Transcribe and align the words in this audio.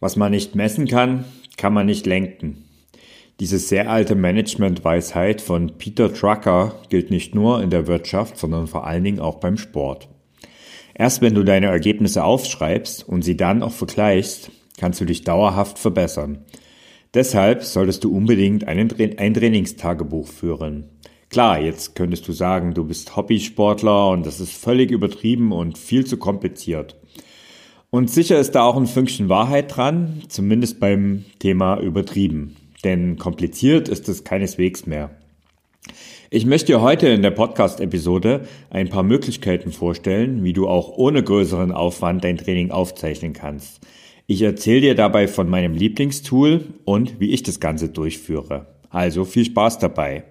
Was 0.00 0.16
man 0.16 0.32
nicht 0.32 0.54
messen 0.54 0.86
kann, 0.86 1.24
kann 1.56 1.72
man 1.72 1.86
nicht 1.86 2.06
lenken. 2.06 2.64
Diese 3.40 3.58
sehr 3.58 3.90
alte 3.90 4.14
Management-Weisheit 4.14 5.40
von 5.40 5.76
Peter 5.76 6.08
Drucker 6.08 6.76
gilt 6.88 7.10
nicht 7.10 7.34
nur 7.34 7.62
in 7.62 7.70
der 7.70 7.86
Wirtschaft, 7.88 8.38
sondern 8.38 8.68
vor 8.68 8.86
allen 8.86 9.02
Dingen 9.02 9.18
auch 9.18 9.36
beim 9.36 9.56
Sport. 9.56 10.08
Erst 10.94 11.20
wenn 11.20 11.34
du 11.34 11.42
deine 11.42 11.66
Ergebnisse 11.66 12.22
aufschreibst 12.22 13.08
und 13.08 13.22
sie 13.22 13.36
dann 13.36 13.62
auch 13.64 13.72
vergleichst, 13.72 14.52
kannst 14.78 15.00
du 15.00 15.04
dich 15.04 15.24
dauerhaft 15.24 15.78
verbessern. 15.78 16.44
Deshalb 17.14 17.64
solltest 17.64 18.04
du 18.04 18.14
unbedingt 18.14 18.68
einen, 18.68 18.92
ein 19.18 19.34
Trainingstagebuch 19.34 20.28
führen. 20.28 20.88
Klar, 21.30 21.60
jetzt 21.60 21.96
könntest 21.96 22.28
du 22.28 22.32
sagen, 22.32 22.74
du 22.74 22.84
bist 22.84 23.16
Hobbysportler 23.16 24.10
und 24.10 24.24
das 24.26 24.38
ist 24.38 24.52
völlig 24.52 24.92
übertrieben 24.92 25.50
und 25.50 25.78
viel 25.78 26.06
zu 26.06 26.16
kompliziert. 26.16 26.96
Und 27.94 28.10
sicher 28.10 28.40
ist 28.40 28.56
da 28.56 28.64
auch 28.64 28.76
ein 28.76 28.88
Fünkchen 28.88 29.28
Wahrheit 29.28 29.76
dran, 29.76 30.22
zumindest 30.26 30.80
beim 30.80 31.26
Thema 31.38 31.78
übertrieben. 31.78 32.56
Denn 32.82 33.18
kompliziert 33.18 33.88
ist 33.88 34.08
es 34.08 34.24
keineswegs 34.24 34.84
mehr. 34.84 35.10
Ich 36.28 36.44
möchte 36.44 36.72
dir 36.72 36.80
heute 36.80 37.06
in 37.06 37.22
der 37.22 37.30
Podcast-Episode 37.30 38.48
ein 38.68 38.88
paar 38.88 39.04
Möglichkeiten 39.04 39.70
vorstellen, 39.70 40.42
wie 40.42 40.52
du 40.52 40.66
auch 40.66 40.88
ohne 40.88 41.22
größeren 41.22 41.70
Aufwand 41.70 42.24
dein 42.24 42.36
Training 42.36 42.72
aufzeichnen 42.72 43.32
kannst. 43.32 43.80
Ich 44.26 44.42
erzähle 44.42 44.80
dir 44.80 44.94
dabei 44.96 45.28
von 45.28 45.48
meinem 45.48 45.74
Lieblingstool 45.74 46.64
und 46.84 47.20
wie 47.20 47.30
ich 47.30 47.44
das 47.44 47.60
Ganze 47.60 47.90
durchführe. 47.90 48.74
Also 48.90 49.24
viel 49.24 49.44
Spaß 49.44 49.78
dabei. 49.78 50.24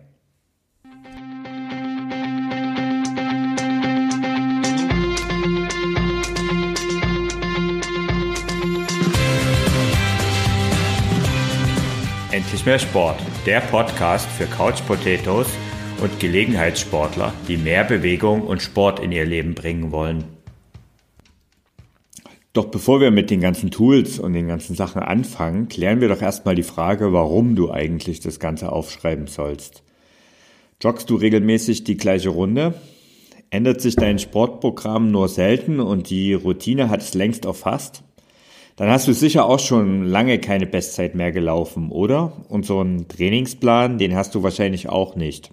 Endlich 12.53 12.67
mehr 12.67 12.77
Sport, 12.77 13.19
der 13.47 13.61
Podcast 13.61 14.29
für 14.29 14.45
Couch 14.45 14.85
Potatoes 14.85 15.47
und 16.03 16.19
Gelegenheitssportler, 16.19 17.33
die 17.47 17.57
mehr 17.57 17.83
Bewegung 17.83 18.43
und 18.43 18.61
Sport 18.61 18.99
in 18.99 19.11
ihr 19.11 19.25
Leben 19.25 19.55
bringen 19.55 19.91
wollen. 19.91 20.23
Doch 22.53 22.65
bevor 22.65 23.01
wir 23.01 23.09
mit 23.09 23.31
den 23.31 23.41
ganzen 23.41 23.71
Tools 23.71 24.19
und 24.19 24.33
den 24.33 24.47
ganzen 24.47 24.75
Sachen 24.75 25.01
anfangen, 25.01 25.67
klären 25.67 25.99
wir 25.99 26.09
doch 26.09 26.21
erstmal 26.21 26.53
die 26.53 26.61
Frage, 26.61 27.11
warum 27.11 27.55
du 27.55 27.71
eigentlich 27.71 28.19
das 28.19 28.39
Ganze 28.39 28.71
aufschreiben 28.71 29.25
sollst. 29.25 29.81
Joggst 30.79 31.09
du 31.09 31.15
regelmäßig 31.15 31.85
die 31.85 31.97
gleiche 31.97 32.29
Runde? 32.29 32.75
Ändert 33.49 33.81
sich 33.81 33.95
dein 33.95 34.19
Sportprogramm 34.19 35.09
nur 35.09 35.27
selten 35.27 35.79
und 35.79 36.11
die 36.11 36.35
Routine 36.35 36.91
hat 36.91 37.01
es 37.01 37.15
längst 37.15 37.45
erfasst? 37.45 38.03
Dann 38.75 38.89
hast 38.89 39.07
du 39.07 39.13
sicher 39.13 39.45
auch 39.45 39.59
schon 39.59 40.03
lange 40.03 40.39
keine 40.39 40.65
Bestzeit 40.65 41.13
mehr 41.13 41.31
gelaufen, 41.31 41.91
oder? 41.91 42.33
Und 42.49 42.65
so 42.65 42.79
einen 42.79 43.07
Trainingsplan, 43.07 43.99
den 43.99 44.15
hast 44.15 44.33
du 44.33 44.41
wahrscheinlich 44.41 44.89
auch 44.89 45.15
nicht. 45.15 45.51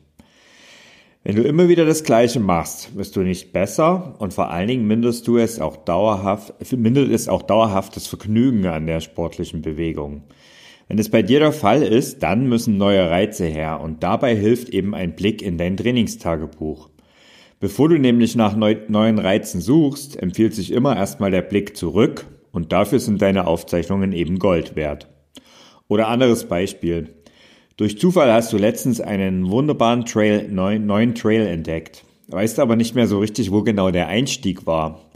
Wenn 1.22 1.36
du 1.36 1.42
immer 1.42 1.68
wieder 1.68 1.84
das 1.84 2.02
Gleiche 2.02 2.40
machst, 2.40 2.96
wirst 2.96 3.14
du 3.14 3.20
nicht 3.20 3.52
besser 3.52 4.14
und 4.20 4.32
vor 4.32 4.50
allen 4.50 4.68
Dingen 4.68 4.86
mindest 4.86 5.28
du 5.28 5.36
es 5.36 5.60
auch 5.60 5.76
dauerhaft, 5.76 6.54
mindert 6.72 7.10
es 7.10 7.28
auch 7.28 7.42
dauerhaft 7.42 7.94
das 7.94 8.06
Vergnügen 8.06 8.64
an 8.66 8.86
der 8.86 9.00
sportlichen 9.00 9.60
Bewegung. 9.60 10.22
Wenn 10.88 10.98
es 10.98 11.10
bei 11.10 11.20
dir 11.20 11.38
der 11.38 11.52
Fall 11.52 11.82
ist, 11.82 12.22
dann 12.22 12.48
müssen 12.48 12.78
neue 12.78 13.10
Reize 13.10 13.44
her 13.44 13.82
und 13.82 14.02
dabei 14.02 14.34
hilft 14.34 14.70
eben 14.70 14.94
ein 14.94 15.14
Blick 15.14 15.42
in 15.42 15.58
dein 15.58 15.76
Trainingstagebuch. 15.76 16.88
Bevor 17.60 17.90
du 17.90 17.98
nämlich 17.98 18.34
nach 18.34 18.56
neuen 18.56 19.18
Reizen 19.18 19.60
suchst, 19.60 20.20
empfiehlt 20.20 20.54
sich 20.54 20.72
immer 20.72 20.96
erstmal 20.96 21.30
der 21.30 21.42
Blick 21.42 21.76
zurück 21.76 22.24
und 22.52 22.72
dafür 22.72 23.00
sind 23.00 23.22
deine 23.22 23.46
Aufzeichnungen 23.46 24.12
eben 24.12 24.38
Gold 24.38 24.76
wert. 24.76 25.08
Oder 25.88 26.08
anderes 26.08 26.44
Beispiel. 26.44 27.14
Durch 27.76 27.98
Zufall 27.98 28.32
hast 28.32 28.52
du 28.52 28.58
letztens 28.58 29.00
einen 29.00 29.50
wunderbaren 29.50 30.04
Trail, 30.04 30.48
neuen, 30.48 30.86
neuen 30.86 31.14
Trail 31.14 31.46
entdeckt. 31.46 32.04
Weißt 32.28 32.60
aber 32.60 32.76
nicht 32.76 32.94
mehr 32.94 33.06
so 33.06 33.18
richtig, 33.18 33.50
wo 33.50 33.62
genau 33.62 33.90
der 33.90 34.06
Einstieg 34.06 34.66
war. 34.66 35.10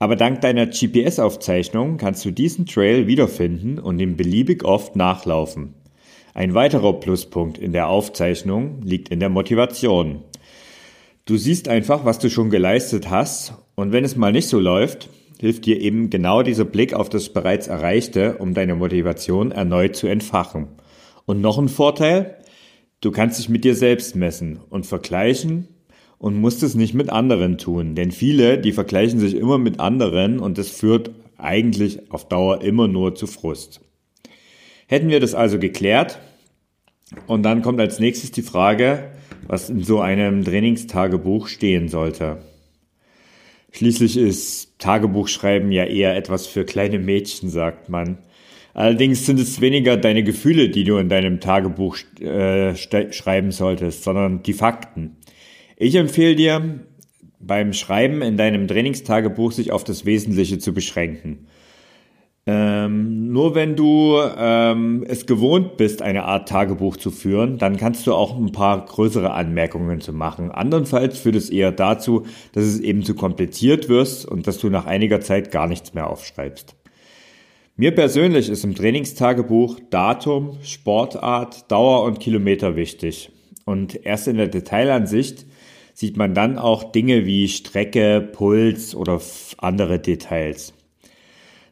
Aber 0.00 0.16
dank 0.16 0.40
deiner 0.40 0.66
GPS-Aufzeichnung 0.66 1.96
kannst 1.96 2.24
du 2.24 2.30
diesen 2.30 2.66
Trail 2.66 3.06
wiederfinden 3.06 3.78
und 3.78 3.98
ihn 3.98 4.16
beliebig 4.16 4.64
oft 4.64 4.96
nachlaufen. 4.96 5.74
Ein 6.34 6.54
weiterer 6.54 6.92
Pluspunkt 6.94 7.58
in 7.58 7.72
der 7.72 7.88
Aufzeichnung 7.88 8.80
liegt 8.82 9.08
in 9.08 9.18
der 9.18 9.28
Motivation. 9.28 10.22
Du 11.24 11.36
siehst 11.36 11.68
einfach, 11.68 12.04
was 12.04 12.20
du 12.20 12.30
schon 12.30 12.48
geleistet 12.48 13.10
hast 13.10 13.54
und 13.74 13.92
wenn 13.92 14.04
es 14.04 14.16
mal 14.16 14.32
nicht 14.32 14.48
so 14.48 14.60
läuft, 14.60 15.08
hilft 15.38 15.66
dir 15.66 15.80
eben 15.80 16.10
genau 16.10 16.42
dieser 16.42 16.64
Blick 16.64 16.94
auf 16.94 17.08
das 17.08 17.30
bereits 17.30 17.68
Erreichte, 17.68 18.38
um 18.38 18.54
deine 18.54 18.74
Motivation 18.74 19.52
erneut 19.52 19.96
zu 19.96 20.06
entfachen. 20.06 20.68
Und 21.26 21.40
noch 21.40 21.58
ein 21.58 21.68
Vorteil, 21.68 22.36
du 23.00 23.10
kannst 23.10 23.38
dich 23.38 23.48
mit 23.48 23.64
dir 23.64 23.74
selbst 23.74 24.16
messen 24.16 24.60
und 24.70 24.86
vergleichen 24.86 25.68
und 26.18 26.40
musst 26.40 26.62
es 26.62 26.74
nicht 26.74 26.94
mit 26.94 27.10
anderen 27.10 27.58
tun. 27.58 27.94
Denn 27.94 28.10
viele, 28.10 28.58
die 28.58 28.72
vergleichen 28.72 29.20
sich 29.20 29.34
immer 29.34 29.58
mit 29.58 29.78
anderen 29.80 30.40
und 30.40 30.58
das 30.58 30.70
führt 30.70 31.10
eigentlich 31.36 32.10
auf 32.10 32.28
Dauer 32.28 32.62
immer 32.62 32.88
nur 32.88 33.14
zu 33.14 33.26
Frust. 33.26 33.80
Hätten 34.88 35.08
wir 35.08 35.20
das 35.20 35.34
also 35.34 35.58
geklärt 35.58 36.18
und 37.26 37.44
dann 37.44 37.62
kommt 37.62 37.80
als 37.80 38.00
nächstes 38.00 38.32
die 38.32 38.42
Frage, 38.42 39.12
was 39.46 39.70
in 39.70 39.84
so 39.84 40.00
einem 40.00 40.44
Trainingstagebuch 40.44 41.46
stehen 41.46 41.88
sollte. 41.88 42.38
Schließlich 43.72 44.16
ist 44.16 44.78
Tagebuchschreiben 44.78 45.70
ja 45.72 45.84
eher 45.84 46.16
etwas 46.16 46.46
für 46.46 46.64
kleine 46.64 46.98
Mädchen, 46.98 47.50
sagt 47.50 47.88
man. 47.88 48.18
Allerdings 48.74 49.26
sind 49.26 49.40
es 49.40 49.60
weniger 49.60 49.96
deine 49.96 50.22
Gefühle, 50.22 50.68
die 50.68 50.84
du 50.84 50.98
in 50.98 51.08
deinem 51.08 51.40
Tagebuch 51.40 51.98
äh, 52.20 52.76
schreiben 52.76 53.50
solltest, 53.50 54.04
sondern 54.04 54.42
die 54.42 54.52
Fakten. 54.52 55.16
Ich 55.76 55.94
empfehle 55.96 56.36
dir, 56.36 56.80
beim 57.40 57.72
Schreiben 57.72 58.22
in 58.22 58.36
deinem 58.36 58.68
Trainingstagebuch 58.68 59.52
sich 59.52 59.72
auf 59.72 59.84
das 59.84 60.04
Wesentliche 60.04 60.58
zu 60.58 60.72
beschränken. 60.72 61.46
Ähm, 62.50 63.30
nur 63.30 63.54
wenn 63.54 63.76
du 63.76 64.16
ähm, 64.38 65.04
es 65.06 65.26
gewohnt 65.26 65.76
bist, 65.76 66.00
eine 66.00 66.24
Art 66.24 66.48
Tagebuch 66.48 66.96
zu 66.96 67.10
führen, 67.10 67.58
dann 67.58 67.76
kannst 67.76 68.06
du 68.06 68.14
auch 68.14 68.38
ein 68.38 68.52
paar 68.52 68.86
größere 68.86 69.34
Anmerkungen 69.34 70.00
zu 70.00 70.14
machen. 70.14 70.50
Andernfalls 70.50 71.18
führt 71.18 71.36
es 71.36 71.50
eher 71.50 71.72
dazu, 71.72 72.24
dass 72.52 72.64
es 72.64 72.80
eben 72.80 73.02
zu 73.02 73.14
kompliziert 73.14 73.90
wirst 73.90 74.24
und 74.24 74.46
dass 74.46 74.56
du 74.56 74.70
nach 74.70 74.86
einiger 74.86 75.20
Zeit 75.20 75.50
gar 75.50 75.66
nichts 75.66 75.92
mehr 75.92 76.08
aufschreibst. 76.08 76.74
Mir 77.76 77.94
persönlich 77.94 78.48
ist 78.48 78.64
im 78.64 78.74
Trainingstagebuch 78.74 79.78
Datum, 79.90 80.56
Sportart, 80.62 81.70
Dauer 81.70 82.04
und 82.04 82.18
Kilometer 82.18 82.76
wichtig. 82.76 83.30
Und 83.66 84.06
erst 84.06 84.26
in 84.26 84.38
der 84.38 84.48
Detailansicht 84.48 85.44
sieht 85.92 86.16
man 86.16 86.32
dann 86.32 86.56
auch 86.56 86.92
Dinge 86.92 87.26
wie 87.26 87.46
Strecke, 87.46 88.26
Puls 88.32 88.94
oder 88.94 89.20
andere 89.58 89.98
Details. 89.98 90.72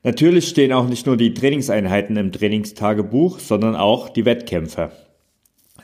Natürlich 0.06 0.46
stehen 0.46 0.72
auch 0.72 0.88
nicht 0.88 1.04
nur 1.06 1.16
die 1.16 1.34
Trainingseinheiten 1.34 2.16
im 2.16 2.30
Trainingstagebuch, 2.30 3.40
sondern 3.40 3.74
auch 3.74 4.08
die 4.08 4.24
Wettkämpfe. 4.24 4.92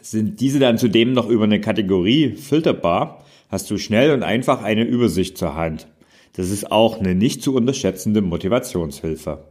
Sind 0.00 0.40
diese 0.40 0.60
dann 0.60 0.78
zudem 0.78 1.12
noch 1.12 1.28
über 1.28 1.42
eine 1.42 1.60
Kategorie 1.60 2.36
filterbar, 2.36 3.24
hast 3.48 3.68
du 3.68 3.78
schnell 3.78 4.12
und 4.12 4.22
einfach 4.22 4.62
eine 4.62 4.84
Übersicht 4.84 5.36
zur 5.36 5.56
Hand. 5.56 5.88
Das 6.34 6.50
ist 6.50 6.70
auch 6.70 7.00
eine 7.00 7.16
nicht 7.16 7.42
zu 7.42 7.52
unterschätzende 7.52 8.20
Motivationshilfe. 8.20 9.42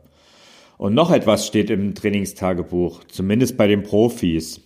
Und 0.77 0.93
noch 0.93 1.11
etwas 1.11 1.45
steht 1.45 1.69
im 1.69 1.93
Trainingstagebuch, 1.93 3.03
zumindest 3.09 3.57
bei 3.57 3.67
den 3.67 3.83
Profis. 3.83 4.61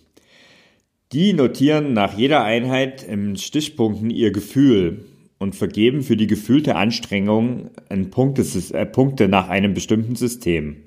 Die 1.13 1.33
notieren 1.33 1.93
nach 1.93 2.15
jeder 2.15 2.43
Einheit 2.43 3.01
in 3.01 3.37
Stichpunkten 3.37 4.11
ihr 4.11 4.31
Gefühl 4.31 5.03
und 5.37 5.55
vergeben 5.55 6.01
für 6.01 6.17
die 6.17 6.27
gefühlte 6.27 6.75
Anstrengung 6.75 7.69
äh, 7.89 8.85
Punkte 8.85 9.27
nach 9.27 9.49
einem 9.49 9.73
bestimmten 9.73 10.15
System. 10.15 10.77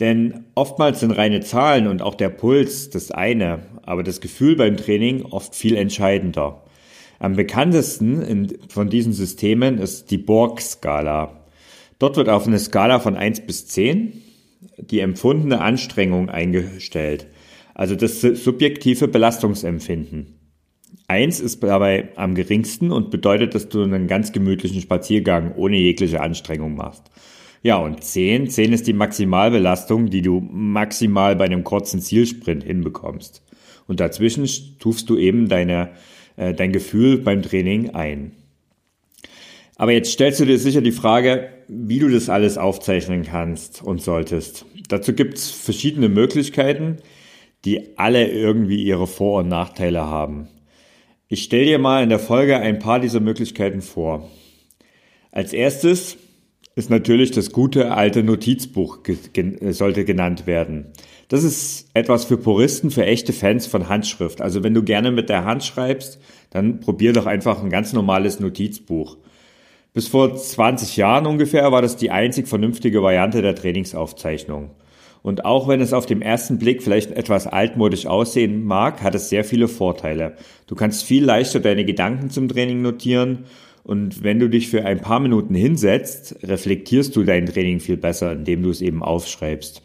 Denn 0.00 0.44
oftmals 0.54 1.00
sind 1.00 1.10
reine 1.10 1.40
Zahlen 1.40 1.88
und 1.88 2.02
auch 2.02 2.14
der 2.14 2.28
Puls 2.28 2.90
das 2.90 3.10
eine, 3.10 3.60
aber 3.82 4.02
das 4.02 4.20
Gefühl 4.20 4.56
beim 4.56 4.76
Training 4.76 5.24
oft 5.24 5.54
viel 5.54 5.76
entscheidender. 5.76 6.62
Am 7.18 7.34
bekanntesten 7.34 8.22
in, 8.22 8.58
von 8.68 8.90
diesen 8.90 9.12
Systemen 9.12 9.78
ist 9.78 10.10
die 10.10 10.18
Borg-Skala. 10.18 11.44
Dort 11.98 12.16
wird 12.16 12.28
auf 12.28 12.46
eine 12.46 12.60
Skala 12.60 13.00
von 13.00 13.16
1 13.16 13.40
bis 13.40 13.66
10 13.66 14.12
die 14.78 15.00
empfundene 15.00 15.60
Anstrengung 15.60 16.30
eingestellt, 16.30 17.26
also 17.74 17.96
das 17.96 18.20
subjektive 18.20 19.08
Belastungsempfinden. 19.08 20.37
Eins 21.10 21.40
ist 21.40 21.62
dabei 21.62 22.10
am 22.16 22.34
geringsten 22.34 22.92
und 22.92 23.10
bedeutet, 23.10 23.54
dass 23.54 23.70
du 23.70 23.82
einen 23.82 24.08
ganz 24.08 24.32
gemütlichen 24.32 24.82
Spaziergang 24.82 25.54
ohne 25.56 25.78
jegliche 25.78 26.20
Anstrengung 26.20 26.74
machst. 26.74 27.10
Ja, 27.62 27.76
und 27.78 28.04
10, 28.04 28.50
10 28.50 28.74
ist 28.74 28.86
die 28.86 28.92
Maximalbelastung, 28.92 30.10
die 30.10 30.20
du 30.20 30.40
maximal 30.40 31.34
bei 31.34 31.46
einem 31.46 31.64
kurzen 31.64 32.00
Zielsprint 32.00 32.62
hinbekommst. 32.62 33.42
Und 33.86 34.00
dazwischen 34.00 34.46
stufst 34.46 35.08
du 35.08 35.16
eben 35.16 35.48
deine, 35.48 35.92
äh, 36.36 36.52
dein 36.52 36.72
Gefühl 36.72 37.16
beim 37.16 37.40
Training 37.40 37.90
ein. 37.94 38.32
Aber 39.76 39.92
jetzt 39.92 40.12
stellst 40.12 40.40
du 40.40 40.44
dir 40.44 40.58
sicher 40.58 40.82
die 40.82 40.92
Frage, 40.92 41.48
wie 41.68 42.00
du 42.00 42.10
das 42.10 42.28
alles 42.28 42.58
aufzeichnen 42.58 43.22
kannst 43.22 43.82
und 43.82 44.02
solltest. 44.02 44.66
Dazu 44.88 45.14
gibt's 45.14 45.50
verschiedene 45.50 46.10
Möglichkeiten, 46.10 46.96
die 47.64 47.96
alle 47.96 48.28
irgendwie 48.28 48.82
ihre 48.82 49.06
Vor- 49.06 49.40
und 49.40 49.48
Nachteile 49.48 50.06
haben. 50.06 50.48
Ich 51.30 51.42
stelle 51.42 51.66
dir 51.66 51.78
mal 51.78 52.02
in 52.02 52.08
der 52.08 52.18
Folge 52.18 52.58
ein 52.58 52.78
paar 52.78 53.00
dieser 53.00 53.20
Möglichkeiten 53.20 53.82
vor. 53.82 54.30
Als 55.30 55.52
erstes 55.52 56.16
ist 56.74 56.88
natürlich 56.88 57.32
das 57.32 57.52
gute 57.52 57.92
alte 57.92 58.22
Notizbuch 58.22 59.00
sollte 59.70 60.06
genannt 60.06 60.46
werden. 60.46 60.86
Das 61.28 61.44
ist 61.44 61.90
etwas 61.92 62.24
für 62.24 62.38
Puristen, 62.38 62.90
für 62.90 63.04
echte 63.04 63.34
Fans 63.34 63.66
von 63.66 63.90
Handschrift. 63.90 64.40
Also 64.40 64.64
wenn 64.64 64.72
du 64.72 64.82
gerne 64.82 65.10
mit 65.10 65.28
der 65.28 65.44
Hand 65.44 65.64
schreibst, 65.64 66.18
dann 66.48 66.80
probier 66.80 67.12
doch 67.12 67.26
einfach 67.26 67.62
ein 67.62 67.68
ganz 67.68 67.92
normales 67.92 68.40
Notizbuch. 68.40 69.18
Bis 69.92 70.08
vor 70.08 70.34
20 70.34 70.96
Jahren 70.96 71.26
ungefähr 71.26 71.70
war 71.72 71.82
das 71.82 71.96
die 71.96 72.10
einzig 72.10 72.48
vernünftige 72.48 73.02
Variante 73.02 73.42
der 73.42 73.54
Trainingsaufzeichnung. 73.54 74.70
Und 75.28 75.44
auch 75.44 75.68
wenn 75.68 75.82
es 75.82 75.92
auf 75.92 76.06
dem 76.06 76.22
ersten 76.22 76.58
Blick 76.58 76.82
vielleicht 76.82 77.10
etwas 77.10 77.46
altmodisch 77.46 78.06
aussehen 78.06 78.64
mag, 78.64 79.02
hat 79.02 79.14
es 79.14 79.28
sehr 79.28 79.44
viele 79.44 79.68
Vorteile. 79.68 80.36
Du 80.66 80.74
kannst 80.74 81.04
viel 81.04 81.22
leichter 81.22 81.60
deine 81.60 81.84
Gedanken 81.84 82.30
zum 82.30 82.48
Training 82.48 82.80
notieren 82.80 83.40
und 83.84 84.22
wenn 84.22 84.38
du 84.38 84.48
dich 84.48 84.68
für 84.68 84.86
ein 84.86 85.02
paar 85.02 85.20
Minuten 85.20 85.54
hinsetzt, 85.54 86.36
reflektierst 86.42 87.14
du 87.14 87.24
dein 87.24 87.44
Training 87.44 87.78
viel 87.80 87.98
besser, 87.98 88.32
indem 88.32 88.62
du 88.62 88.70
es 88.70 88.80
eben 88.80 89.02
aufschreibst. 89.02 89.82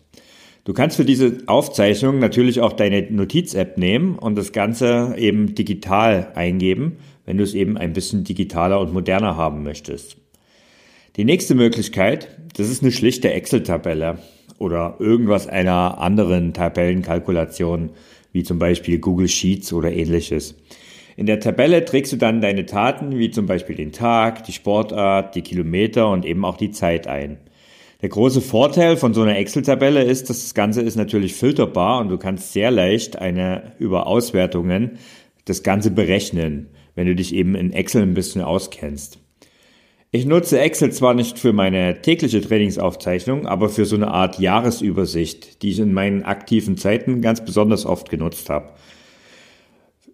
Du 0.64 0.72
kannst 0.72 0.96
für 0.96 1.04
diese 1.04 1.40
Aufzeichnung 1.48 2.20
natürlich 2.20 2.62
auch 2.62 2.72
deine 2.72 3.02
Notiz-App 3.12 3.78
nehmen 3.78 4.18
und 4.18 4.36
das 4.36 4.54
Ganze 4.54 5.14
eben 5.18 5.56
digital 5.56 6.32
eingeben 6.36 7.00
wenn 7.26 7.38
du 7.38 7.44
es 7.44 7.54
eben 7.54 7.78
ein 7.78 7.94
bisschen 7.94 8.24
digitaler 8.24 8.80
und 8.80 8.94
moderner 8.94 9.38
haben 9.38 9.64
möchtest. 9.64 10.18
Die 11.16 11.26
nächste 11.26 11.56
Möglichkeit, 11.56 12.28
das 12.58 12.70
ist 12.70 12.82
eine 12.82 12.92
schlichte 12.92 13.32
Excel-Tabelle 13.32 14.20
oder 14.64 14.96
irgendwas 14.98 15.48
einer 15.48 16.00
anderen 16.00 16.54
Tabellenkalkulation, 16.54 17.92
wie 18.32 18.44
zum 18.44 18.58
Beispiel 18.58 18.98
Google 18.98 19.28
Sheets 19.28 19.72
oder 19.74 19.92
ähnliches. 19.92 20.56
In 21.16 21.28
der 21.28 21.40
Tabelle 21.40 21.86
trägst 21.86 22.12
du 22.14 22.18
dann 22.18 22.42
deine 22.42 22.66
Taten, 22.66 23.20
wie 23.20 23.30
zum 23.30 23.46
Beispiel 23.46 23.76
den 23.76 23.92
Tag, 23.92 24.46
die 24.46 24.54
Sportart, 24.54 25.36
die 25.36 25.44
Kilometer 25.44 26.10
und 26.10 26.26
eben 26.26 26.44
auch 26.44 26.58
die 26.58 26.72
Zeit 26.72 27.06
ein. 27.06 27.38
Der 28.02 28.10
große 28.10 28.42
Vorteil 28.42 28.98
von 28.98 29.14
so 29.14 29.22
einer 29.22 29.38
Excel-Tabelle 29.38 30.02
ist, 30.02 30.30
dass 30.32 30.42
das 30.42 30.56
Ganze 30.56 30.82
ist 30.82 30.96
natürlich 30.96 31.36
filterbar 31.36 32.00
und 32.00 32.10
du 32.10 32.18
kannst 32.18 32.52
sehr 32.52 32.72
leicht 32.72 33.20
eine 33.20 33.74
über 33.78 34.08
Auswertungen 34.08 34.98
das 35.46 35.62
Ganze 35.62 35.92
berechnen 35.92 36.70
wenn 36.96 37.08
du 37.08 37.16
dich 37.16 37.34
eben 37.34 37.56
in 37.56 37.74
Excel 37.74 38.04
ein 38.04 38.14
bisschen 38.14 38.42
auskennst. 38.42 39.20
Ich 40.16 40.28
nutze 40.28 40.60
Excel 40.60 40.92
zwar 40.92 41.16
nicht 41.16 41.40
für 41.40 41.54
meine 41.54 42.04
tägliche 42.04 42.40
Trainingsaufzeichnung, 42.40 43.48
aber 43.48 43.68
für 43.68 43.86
so 43.86 43.96
eine 43.96 44.10
Art 44.10 44.38
Jahresübersicht, 44.38 45.64
die 45.64 45.72
ich 45.72 45.80
in 45.80 45.92
meinen 45.92 46.22
aktiven 46.22 46.78
Zeiten 46.78 47.20
ganz 47.20 47.44
besonders 47.44 47.88
oft 47.88 48.12
genutzt 48.12 48.52
habe. 48.52 48.70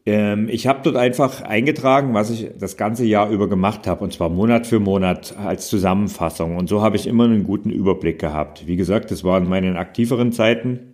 Ähm, 0.06 0.48
ich 0.48 0.68
habe 0.68 0.80
dort 0.84 0.96
einfach 0.96 1.42
eingetragen, 1.42 2.14
was 2.14 2.30
ich 2.30 2.50
das 2.58 2.78
ganze 2.78 3.04
Jahr 3.04 3.30
über 3.30 3.50
gemacht 3.50 3.88
habe, 3.88 4.02
und 4.06 4.14
zwar 4.14 4.30
Monat 4.30 4.68
für 4.68 4.80
Monat 4.80 5.36
als 5.38 5.68
Zusammenfassung. 5.68 6.56
Und 6.56 6.70
so 6.70 6.82
habe 6.82 6.96
ich 6.96 7.06
immer 7.06 7.26
einen 7.26 7.44
guten 7.44 7.70
Überblick 7.70 8.20
gehabt. 8.20 8.68
Wie 8.68 8.78
gesagt, 8.78 9.12
das 9.12 9.26
war 9.26 9.38
in 9.38 9.50
meinen 9.50 9.76
aktiveren 9.76 10.32
Zeiten, 10.32 10.94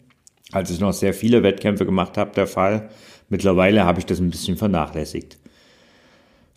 als 0.52 0.72
ich 0.72 0.80
noch 0.80 0.94
sehr 0.94 1.14
viele 1.14 1.44
Wettkämpfe 1.44 1.86
gemacht 1.86 2.18
habe, 2.18 2.32
der 2.36 2.48
Fall. 2.48 2.90
Mittlerweile 3.30 3.86
habe 3.86 4.00
ich 4.00 4.08
das 4.08 4.20
ein 4.20 4.32
bisschen 4.32 4.58
vernachlässigt. 4.58 5.38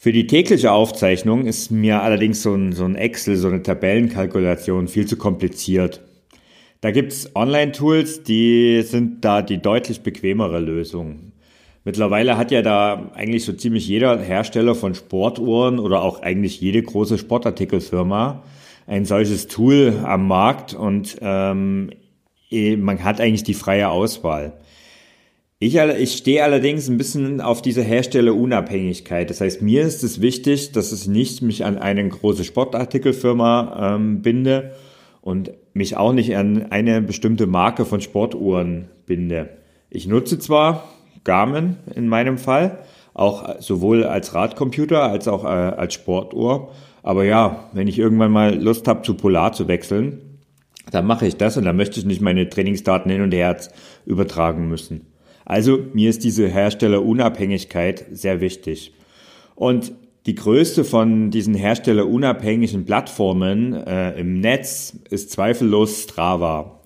Für 0.00 0.12
die 0.12 0.28
tägliche 0.28 0.70
Aufzeichnung 0.70 1.44
ist 1.44 1.72
mir 1.72 2.02
allerdings 2.02 2.40
so 2.40 2.54
ein, 2.54 2.70
so 2.70 2.84
ein 2.84 2.94
Excel, 2.94 3.34
so 3.34 3.48
eine 3.48 3.64
Tabellenkalkulation 3.64 4.86
viel 4.86 5.06
zu 5.06 5.16
kompliziert. 5.16 6.02
Da 6.80 6.92
gibt's 6.92 7.34
Online-Tools, 7.34 8.22
die 8.22 8.82
sind 8.82 9.24
da 9.24 9.42
die 9.42 9.60
deutlich 9.60 10.02
bequemere 10.02 10.60
Lösung. 10.60 11.32
Mittlerweile 11.82 12.36
hat 12.36 12.52
ja 12.52 12.62
da 12.62 13.10
eigentlich 13.16 13.44
so 13.44 13.52
ziemlich 13.52 13.88
jeder 13.88 14.20
Hersteller 14.20 14.76
von 14.76 14.94
Sportuhren 14.94 15.80
oder 15.80 16.02
auch 16.02 16.22
eigentlich 16.22 16.60
jede 16.60 16.80
große 16.80 17.18
Sportartikelfirma 17.18 18.44
ein 18.86 19.04
solches 19.04 19.48
Tool 19.48 20.00
am 20.04 20.28
Markt 20.28 20.74
und 20.74 21.18
ähm, 21.22 21.90
eh, 22.52 22.76
man 22.76 23.02
hat 23.02 23.20
eigentlich 23.20 23.42
die 23.42 23.54
freie 23.54 23.88
Auswahl. 23.88 24.52
Ich, 25.60 25.74
ich 25.74 26.16
stehe 26.16 26.44
allerdings 26.44 26.88
ein 26.88 26.98
bisschen 26.98 27.40
auf 27.40 27.62
diese 27.62 27.82
Herstellerunabhängigkeit. 27.82 29.28
Das 29.28 29.40
heißt, 29.40 29.60
mir 29.60 29.82
ist 29.82 30.04
es 30.04 30.20
wichtig, 30.20 30.70
dass 30.70 30.92
es 30.92 31.08
nicht 31.08 31.42
mich 31.42 31.64
an 31.64 31.78
eine 31.78 32.08
große 32.08 32.44
Sportartikelfirma 32.44 33.94
ähm, 33.96 34.22
binde 34.22 34.74
und 35.20 35.50
mich 35.72 35.96
auch 35.96 36.12
nicht 36.12 36.36
an 36.36 36.70
eine 36.70 37.02
bestimmte 37.02 37.48
Marke 37.48 37.84
von 37.84 38.00
Sportuhren 38.00 38.88
binde. 39.04 39.48
Ich 39.90 40.06
nutze 40.06 40.38
zwar 40.38 40.84
Garmin 41.24 41.76
in 41.92 42.06
meinem 42.06 42.38
Fall, 42.38 42.78
auch 43.12 43.60
sowohl 43.60 44.04
als 44.04 44.34
Radcomputer 44.34 45.02
als 45.02 45.26
auch 45.26 45.42
äh, 45.42 45.48
als 45.48 45.94
Sportuhr. 45.94 46.70
Aber 47.02 47.24
ja, 47.24 47.64
wenn 47.72 47.88
ich 47.88 47.98
irgendwann 47.98 48.30
mal 48.30 48.54
Lust 48.54 48.86
habe, 48.86 49.02
zu 49.02 49.14
Polar 49.14 49.52
zu 49.52 49.66
wechseln, 49.66 50.20
dann 50.92 51.04
mache 51.04 51.26
ich 51.26 51.36
das 51.36 51.56
und 51.56 51.64
dann 51.64 51.76
möchte 51.76 51.98
ich 51.98 52.06
nicht 52.06 52.20
meine 52.20 52.48
Trainingsdaten 52.48 53.10
hin 53.10 53.22
und 53.22 53.34
her 53.34 53.56
übertragen 54.06 54.68
müssen. 54.68 55.06
Also 55.48 55.78
mir 55.94 56.10
ist 56.10 56.24
diese 56.24 56.46
Herstellerunabhängigkeit 56.46 58.04
sehr 58.12 58.42
wichtig. 58.42 58.92
Und 59.54 59.92
die 60.26 60.34
größte 60.34 60.84
von 60.84 61.30
diesen 61.30 61.54
herstellerunabhängigen 61.54 62.84
Plattformen 62.84 63.72
äh, 63.72 64.20
im 64.20 64.40
Netz 64.40 64.94
ist 65.08 65.30
zweifellos 65.30 66.02
Strava. 66.02 66.82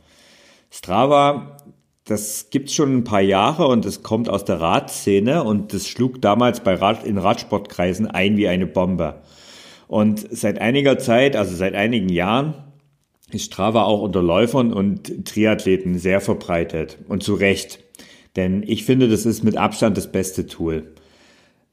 Strava, 0.70 1.56
das 2.04 2.50
gibt's 2.50 2.72
schon 2.72 2.98
ein 2.98 3.04
paar 3.04 3.20
Jahre 3.20 3.66
und 3.66 3.84
es 3.84 4.04
kommt 4.04 4.28
aus 4.28 4.44
der 4.44 4.60
Radszene 4.60 5.42
und 5.42 5.74
das 5.74 5.88
schlug 5.88 6.22
damals 6.22 6.60
bei 6.60 6.74
Rad, 6.74 7.04
in 7.04 7.18
Radsportkreisen 7.18 8.06
ein 8.06 8.36
wie 8.36 8.46
eine 8.46 8.68
Bombe. 8.68 9.22
Und 9.88 10.24
seit 10.30 10.60
einiger 10.60 10.98
Zeit, 10.98 11.34
also 11.34 11.56
seit 11.56 11.74
einigen 11.74 12.10
Jahren, 12.10 12.54
ist 13.32 13.46
Strava 13.46 13.82
auch 13.82 14.02
unter 14.02 14.22
Läufern 14.22 14.72
und 14.72 15.26
Triathleten 15.26 15.98
sehr 15.98 16.20
verbreitet 16.20 16.98
und 17.08 17.24
zu 17.24 17.34
Recht. 17.34 17.80
Denn 18.36 18.62
ich 18.66 18.84
finde, 18.84 19.08
das 19.08 19.26
ist 19.26 19.44
mit 19.44 19.56
Abstand 19.56 19.96
das 19.96 20.10
beste 20.10 20.46
Tool. 20.46 20.92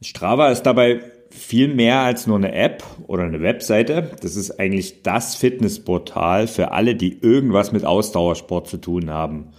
Strava 0.02 0.50
ist 0.50 0.64
dabei 0.64 1.02
viel 1.30 1.74
mehr 1.74 2.00
als 2.00 2.28
nur 2.28 2.38
eine 2.38 2.54
App 2.54 2.84
oder 3.08 3.24
eine 3.24 3.42
Webseite. 3.42 4.12
Das 4.22 4.36
ist 4.36 4.60
eigentlich 4.60 5.04
das 5.04 5.36
Fitnessportal 5.36 6.48
für 6.48 6.72
alle, 6.72 6.96
die 6.96 7.20
irgendwas 7.22 7.72
mit 7.72 7.86
Ausdauersport 7.86 8.68
zu 8.68 8.78
tun 8.78 9.10
haben. 9.10 9.50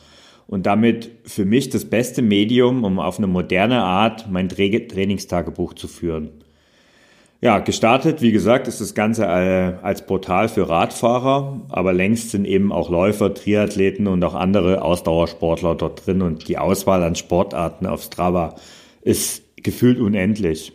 Und 0.46 0.66
damit 0.66 1.10
für 1.24 1.44
mich 1.44 1.70
das 1.70 1.84
beste 1.84 2.22
Medium, 2.22 2.84
um 2.84 2.98
auf 2.98 3.18
eine 3.18 3.28
moderne 3.28 3.82
Art 3.82 4.28
mein 4.30 4.48
Trainingstagebuch 4.48 5.74
zu 5.74 5.86
führen. 5.86 6.30
Ja, 7.42 7.58
gestartet, 7.58 8.20
wie 8.20 8.32
gesagt, 8.32 8.68
ist 8.68 8.82
das 8.82 8.94
Ganze 8.94 9.24
äh, 9.24 9.72
als 9.80 10.04
Portal 10.04 10.50
für 10.50 10.68
Radfahrer, 10.68 11.62
aber 11.70 11.94
längst 11.94 12.32
sind 12.32 12.44
eben 12.44 12.70
auch 12.70 12.90
Läufer, 12.90 13.32
Triathleten 13.32 14.08
und 14.08 14.22
auch 14.24 14.34
andere 14.34 14.82
Ausdauersportler 14.82 15.74
dort 15.74 16.06
drin. 16.06 16.20
Und 16.20 16.48
die 16.48 16.58
Auswahl 16.58 17.02
an 17.02 17.14
Sportarten 17.14 17.86
auf 17.86 18.02
Strava 18.02 18.56
ist 19.00 19.42
gefühlt 19.56 20.00
unendlich. 20.00 20.74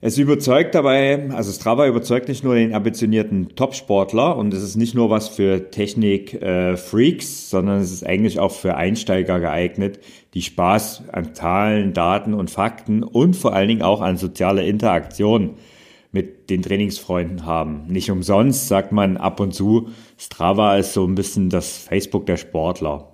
Es 0.00 0.16
überzeugt 0.16 0.76
dabei, 0.76 1.30
also 1.30 1.50
Strava 1.50 1.88
überzeugt 1.88 2.28
nicht 2.28 2.44
nur 2.44 2.54
den 2.54 2.72
ambitionierten 2.72 3.56
Topsportler. 3.56 4.36
Und 4.36 4.54
es 4.54 4.62
ist 4.62 4.76
nicht 4.76 4.94
nur 4.94 5.10
was 5.10 5.28
für 5.28 5.70
Technik-Freaks, 5.72 7.26
äh, 7.26 7.48
sondern 7.48 7.80
es 7.80 7.90
ist 7.90 8.06
eigentlich 8.06 8.38
auch 8.38 8.52
für 8.52 8.76
Einsteiger 8.76 9.40
geeignet, 9.40 9.98
die 10.34 10.42
Spaß 10.42 11.04
an 11.12 11.34
Zahlen, 11.34 11.92
Daten 11.92 12.34
und 12.34 12.50
Fakten 12.50 13.02
und 13.02 13.36
vor 13.36 13.52
allen 13.52 13.68
Dingen 13.68 13.82
auch 13.82 14.00
an 14.00 14.16
sozialer 14.16 14.64
Interaktion 14.64 15.54
mit 16.10 16.50
den 16.50 16.62
Trainingsfreunden 16.62 17.46
haben. 17.46 17.86
Nicht 17.88 18.10
umsonst 18.10 18.68
sagt 18.68 18.92
man 18.92 19.16
ab 19.16 19.40
und 19.40 19.54
zu, 19.54 19.88
Strava 20.18 20.76
ist 20.76 20.92
so 20.92 21.06
ein 21.06 21.14
bisschen 21.14 21.50
das 21.50 21.78
Facebook 21.78 22.26
der 22.26 22.36
Sportler. 22.36 23.12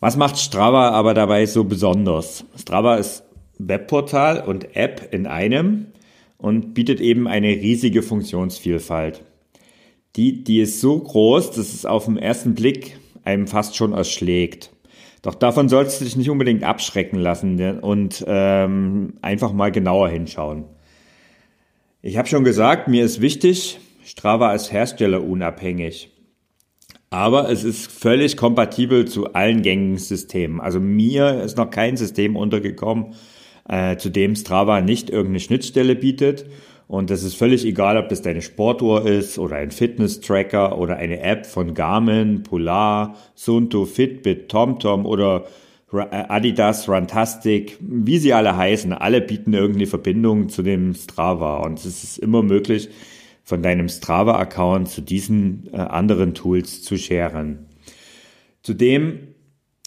Was 0.00 0.16
macht 0.16 0.38
Strava 0.38 0.90
aber 0.90 1.14
dabei 1.14 1.46
so 1.46 1.64
besonders? 1.64 2.44
Strava 2.56 2.96
ist 2.96 3.24
Webportal 3.58 4.40
und 4.46 4.76
App 4.76 5.08
in 5.12 5.26
einem 5.26 5.86
und 6.36 6.74
bietet 6.74 7.00
eben 7.00 7.26
eine 7.26 7.48
riesige 7.48 8.02
Funktionsvielfalt. 8.02 9.22
Die, 10.16 10.44
die 10.44 10.60
ist 10.60 10.80
so 10.80 10.98
groß, 10.98 11.52
dass 11.52 11.72
es 11.72 11.86
auf 11.86 12.04
den 12.04 12.18
ersten 12.18 12.54
Blick 12.54 12.98
einem 13.24 13.46
fast 13.46 13.76
schon 13.76 13.92
erschlägt. 13.92 14.73
Doch 15.24 15.34
davon 15.34 15.70
sollst 15.70 16.00
du 16.00 16.04
dich 16.04 16.16
nicht 16.16 16.28
unbedingt 16.28 16.64
abschrecken 16.64 17.18
lassen 17.18 17.54
ne, 17.54 17.80
und 17.80 18.22
ähm, 18.28 19.14
einfach 19.22 19.54
mal 19.54 19.72
genauer 19.72 20.10
hinschauen. 20.10 20.64
Ich 22.02 22.18
habe 22.18 22.28
schon 22.28 22.44
gesagt, 22.44 22.88
mir 22.88 23.02
ist 23.02 23.22
wichtig, 23.22 23.80
Strava 24.04 24.52
ist 24.52 24.70
herstellerunabhängig. 24.70 26.10
Aber 27.08 27.50
es 27.50 27.64
ist 27.64 27.90
völlig 27.90 28.36
kompatibel 28.36 29.06
zu 29.06 29.32
allen 29.32 29.62
gängigen 29.62 29.96
Systemen. 29.96 30.60
Also 30.60 30.78
mir 30.78 31.42
ist 31.42 31.56
noch 31.56 31.70
kein 31.70 31.96
System 31.96 32.36
untergekommen, 32.36 33.14
äh, 33.66 33.96
zu 33.96 34.10
dem 34.10 34.36
Strava 34.36 34.82
nicht 34.82 35.08
irgendeine 35.08 35.40
Schnittstelle 35.40 35.94
bietet 35.96 36.44
Und 36.86 37.10
das 37.10 37.22
ist 37.22 37.36
völlig 37.36 37.64
egal, 37.64 37.96
ob 37.96 38.08
das 38.08 38.22
deine 38.22 38.42
Sportuhr 38.42 39.06
ist 39.06 39.38
oder 39.38 39.56
ein 39.56 39.70
Fitness-Tracker 39.70 40.78
oder 40.78 40.96
eine 40.96 41.20
App 41.20 41.46
von 41.46 41.74
Garmin, 41.74 42.42
Polar, 42.42 43.16
Sunto, 43.34 43.86
Fitbit, 43.86 44.48
TomTom 44.48 45.06
oder 45.06 45.44
Adidas, 45.92 46.88
Runtastic, 46.88 47.78
wie 47.80 48.18
sie 48.18 48.32
alle 48.32 48.56
heißen. 48.56 48.92
Alle 48.92 49.20
bieten 49.20 49.54
irgendeine 49.54 49.86
Verbindung 49.86 50.48
zu 50.48 50.62
dem 50.62 50.94
Strava. 50.94 51.58
Und 51.58 51.78
es 51.78 52.04
ist 52.04 52.18
immer 52.18 52.42
möglich, 52.42 52.90
von 53.44 53.62
deinem 53.62 53.88
Strava-Account 53.88 54.88
zu 54.88 55.02
diesen 55.02 55.68
äh, 55.72 55.76
anderen 55.76 56.34
Tools 56.34 56.82
zu 56.82 56.96
sharen. 56.96 57.66
Zudem 58.62 59.34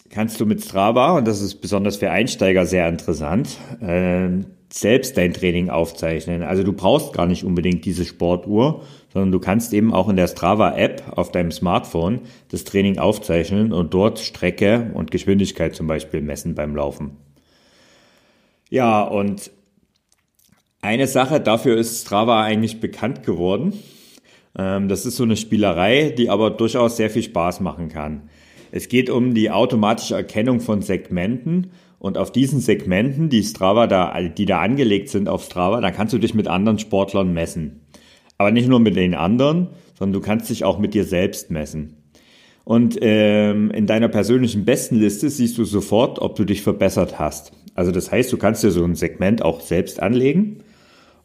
kannst 0.09 0.39
du 0.39 0.45
mit 0.45 0.63
Strava, 0.63 1.17
und 1.17 1.27
das 1.27 1.41
ist 1.41 1.55
besonders 1.55 1.97
für 1.97 2.11
Einsteiger 2.11 2.65
sehr 2.65 2.87
interessant, 2.87 3.57
äh, 3.81 4.29
selbst 4.71 5.17
dein 5.17 5.33
Training 5.33 5.69
aufzeichnen. 5.69 6.43
Also 6.43 6.63
du 6.63 6.73
brauchst 6.73 7.13
gar 7.13 7.25
nicht 7.25 7.43
unbedingt 7.43 7.85
diese 7.85 8.05
Sportuhr, 8.05 8.83
sondern 9.13 9.31
du 9.31 9.39
kannst 9.39 9.73
eben 9.73 9.93
auch 9.93 10.09
in 10.09 10.17
der 10.17 10.27
Strava-App 10.27 11.03
auf 11.15 11.31
deinem 11.31 11.51
Smartphone 11.51 12.21
das 12.49 12.65
Training 12.65 12.97
aufzeichnen 12.97 13.71
und 13.71 13.93
dort 13.93 14.19
Strecke 14.19 14.91
und 14.93 15.11
Geschwindigkeit 15.11 15.75
zum 15.75 15.87
Beispiel 15.87 16.21
messen 16.21 16.53
beim 16.55 16.75
Laufen. 16.75 17.17
Ja, 18.69 19.03
und 19.03 19.51
eine 20.81 21.07
Sache, 21.07 21.39
dafür 21.39 21.77
ist 21.77 22.01
Strava 22.05 22.43
eigentlich 22.43 22.79
bekannt 22.81 23.23
geworden. 23.23 23.73
Ähm, 24.57 24.89
das 24.89 25.05
ist 25.05 25.15
so 25.15 25.23
eine 25.23 25.37
Spielerei, 25.37 26.13
die 26.17 26.29
aber 26.29 26.51
durchaus 26.51 26.97
sehr 26.97 27.09
viel 27.09 27.23
Spaß 27.23 27.61
machen 27.61 27.87
kann. 27.87 28.29
Es 28.71 28.89
geht 28.89 29.09
um 29.09 29.33
die 29.33 29.49
automatische 29.49 30.15
Erkennung 30.15 30.59
von 30.59 30.81
Segmenten 30.81 31.71
und 31.99 32.17
auf 32.17 32.31
diesen 32.31 32.59
Segmenten, 32.59 33.29
die 33.29 33.43
Strava 33.43 33.87
da, 33.87 34.21
die 34.21 34.45
da 34.45 34.61
angelegt 34.61 35.09
sind 35.09 35.27
auf 35.27 35.43
Strava, 35.43 35.81
da 35.81 35.91
kannst 35.91 36.13
du 36.13 36.19
dich 36.19 36.33
mit 36.33 36.47
anderen 36.47 36.79
Sportlern 36.79 37.33
messen. 37.33 37.81
Aber 38.37 38.51
nicht 38.51 38.67
nur 38.67 38.79
mit 38.79 38.95
den 38.95 39.15
anderen, 39.15 39.69
sondern 39.97 40.21
du 40.21 40.25
kannst 40.25 40.49
dich 40.49 40.63
auch 40.63 40.77
mit 40.77 40.93
dir 40.93 41.05
selbst 41.05 41.49
messen. 41.49 41.95
Und 42.63 42.97
ähm, 43.01 43.71
in 43.71 43.87
deiner 43.87 44.09
persönlichen 44.09 44.65
Bestenliste 44.65 45.29
siehst 45.29 45.57
du 45.57 45.63
sofort, 45.63 46.19
ob 46.19 46.35
du 46.35 46.43
dich 46.43 46.61
verbessert 46.61 47.17
hast. 47.17 47.53
Also 47.73 47.91
das 47.91 48.11
heißt, 48.11 48.31
du 48.31 48.37
kannst 48.37 48.63
dir 48.63 48.71
so 48.71 48.83
ein 48.83 48.95
Segment 48.95 49.41
auch 49.41 49.61
selbst 49.61 50.01
anlegen. 50.01 50.63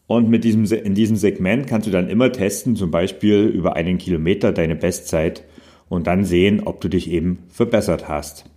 Und 0.07 0.29
mit 0.29 0.45
diesem, 0.45 0.65
in 0.65 0.95
diesem 0.95 1.17
Segment 1.17 1.67
kannst 1.67 1.87
du 1.87 1.91
dann 1.91 2.09
immer 2.09 2.31
testen, 2.31 2.77
zum 2.77 2.91
Beispiel 2.91 3.45
über 3.47 3.77
einen 3.77 3.99
Kilometer 3.99 4.53
deine 4.53 4.77
Bestzeit 4.77 5.45
und 5.89 6.07
dann 6.07 6.25
sehen, 6.25 6.63
ob 6.65 6.81
du 6.81 6.89
dich 6.89 7.11
eben 7.11 7.41
verbessert 7.49 8.09
hast. 8.09 8.52